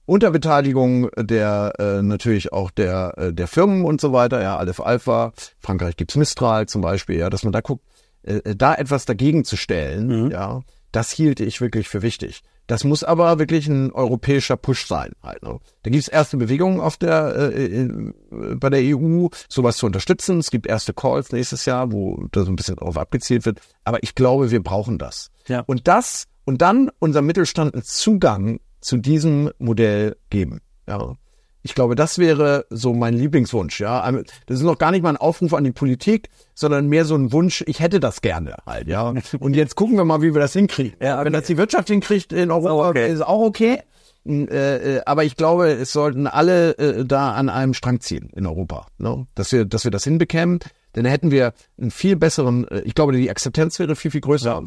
[0.05, 4.79] Unter Beteiligung der äh, natürlich auch der äh, der Firmen und so weiter, ja, Aleph
[4.79, 7.85] Alpha, Frankreich gibt's Mistral zum Beispiel, ja, dass man da guckt,
[8.23, 10.31] äh, da etwas dagegen zu stellen, mhm.
[10.31, 10.61] ja,
[10.91, 12.41] das hielt ich wirklich für wichtig.
[12.69, 15.13] Das muss aber wirklich ein europäischer Push sein.
[15.23, 15.59] Halt, ne?
[15.81, 20.37] Da gibt es erste Bewegungen auf der äh, äh, bei der EU, sowas zu unterstützen.
[20.37, 23.59] Es gibt erste Calls nächstes Jahr, wo da so ein bisschen darauf abgezielt wird.
[23.85, 25.31] Aber ich glaube, wir brauchen das.
[25.47, 25.61] Ja.
[25.61, 30.61] Und das und dann unser Mittelstand einen Zugang zu diesem Modell geben.
[30.87, 31.15] Ja.
[31.61, 34.09] Ich glaube, das wäre so mein Lieblingswunsch, ja.
[34.45, 37.33] Das ist noch gar nicht mal ein Aufruf an die Politik, sondern mehr so ein
[37.33, 39.13] Wunsch, ich hätte das gerne halt, ja.
[39.39, 40.95] Und jetzt gucken wir mal, wie wir das hinkriegen.
[41.01, 41.25] Ja, okay.
[41.25, 43.11] Wenn das die Wirtschaft hinkriegt in Europa, okay.
[43.11, 43.79] ist auch okay.
[44.25, 48.45] Äh, äh, aber ich glaube, es sollten alle äh, da an einem Strang ziehen in
[48.45, 49.27] Europa, ne?
[49.33, 50.59] dass wir, dass wir das hinbekämen.
[50.95, 54.63] Denn da hätten wir einen viel besseren, ich glaube, die Akzeptanz wäre viel, viel größer.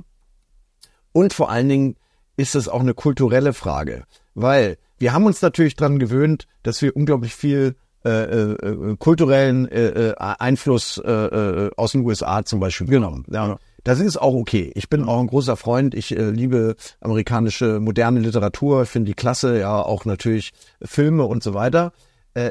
[1.13, 1.97] Und vor allen Dingen
[2.37, 6.95] ist es auch eine kulturelle Frage, weil wir haben uns natürlich dran gewöhnt, dass wir
[6.95, 7.75] unglaublich viel
[8.05, 13.25] äh, äh, äh kulturellen äh, äh, Einfluss äh, aus den USA zum Beispiel genommen.
[13.29, 13.59] Ja.
[13.83, 14.71] Das ist auch okay.
[14.77, 15.93] Ich bin auch ein großer Freund.
[15.95, 21.93] Ich liebe amerikanische moderne Literatur, finde die klasse, ja, auch natürlich Filme und so weiter.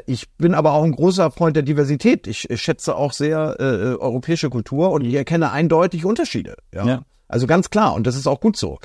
[0.04, 2.26] Ich bin aber auch ein großer Freund der Diversität.
[2.26, 6.56] Ich, ich schätze auch sehr europäische Kultur und ich erkenne eindeutig Unterschiede.
[6.70, 6.86] Ja?
[6.86, 7.02] ja.
[7.28, 7.94] Also ganz klar.
[7.94, 8.78] Und das ist auch gut so.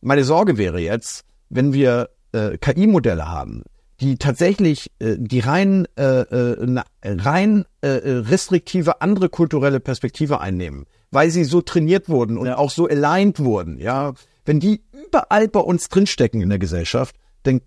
[0.00, 3.62] Meine Sorge wäre jetzt, wenn wir äh, KI-Modelle haben,
[4.00, 11.30] die tatsächlich äh, die rein äh, äh, rein äh, restriktive andere kulturelle Perspektive einnehmen, weil
[11.30, 12.58] sie so trainiert wurden und ja.
[12.58, 14.14] auch so aligned wurden, ja,
[14.44, 17.60] wenn die überall bei uns drinstecken in der Gesellschaft, dann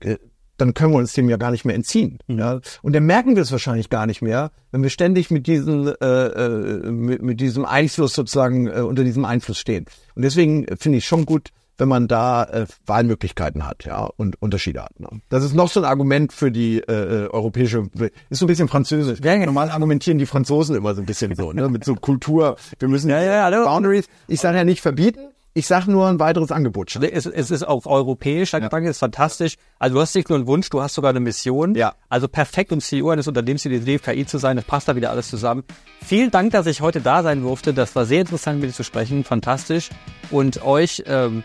[0.00, 0.18] äh,
[0.56, 2.18] dann können wir uns dem ja gar nicht mehr entziehen.
[2.26, 2.38] Mhm.
[2.38, 2.60] Ja?
[2.82, 6.04] Und dann merken wir es wahrscheinlich gar nicht mehr, wenn wir ständig mit diesem, äh,
[6.04, 9.86] äh, mit, mit diesem Einfluss sozusagen äh, unter diesem Einfluss stehen.
[10.14, 14.82] Und deswegen finde ich schon gut, wenn man da äh, Wahlmöglichkeiten hat, ja, und Unterschiede
[14.82, 14.98] hat.
[14.98, 15.08] Ne?
[15.28, 17.88] Das ist noch so ein Argument für die äh, äh europäische,
[18.30, 19.20] ist so ein bisschen französisch.
[19.22, 22.56] Ja, Normal argumentieren die Franzosen immer so ein bisschen so, ne, mit so Kultur.
[22.78, 23.64] Wir müssen ja, ja, hallo.
[23.64, 24.06] Boundaries.
[24.28, 25.20] Ich sage ja nicht verbieten,
[25.56, 26.94] ich sage nur ein weiteres Angebot.
[26.96, 28.64] Es, es ist auch europäischer ja.
[28.64, 29.54] Gedanke, ist fantastisch.
[29.78, 31.74] Also du hast nicht nur einen Wunsch, du hast sogar eine Mission.
[31.74, 31.94] Ja.
[32.10, 34.56] Also perfekt, um CEO eines Unternehmens wie die DFKI zu sein.
[34.56, 35.64] Das passt da wieder alles zusammen.
[36.04, 37.72] Vielen Dank, dass ich heute da sein durfte.
[37.72, 39.24] Das war sehr interessant, mit dir zu sprechen.
[39.24, 39.88] Fantastisch.
[40.30, 41.42] Und euch ähm,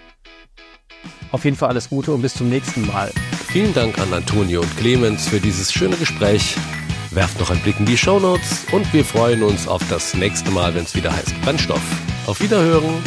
[1.32, 3.12] auf jeden Fall alles Gute und bis zum nächsten Mal.
[3.48, 6.56] Vielen Dank an Antonio und Clemens für dieses schöne Gespräch.
[7.12, 10.74] Werft noch einen Blick in die Shownotes und wir freuen uns auf das nächste Mal,
[10.74, 11.82] wenn es wieder heißt Brennstoff.
[12.26, 13.04] Auf Wiederhören!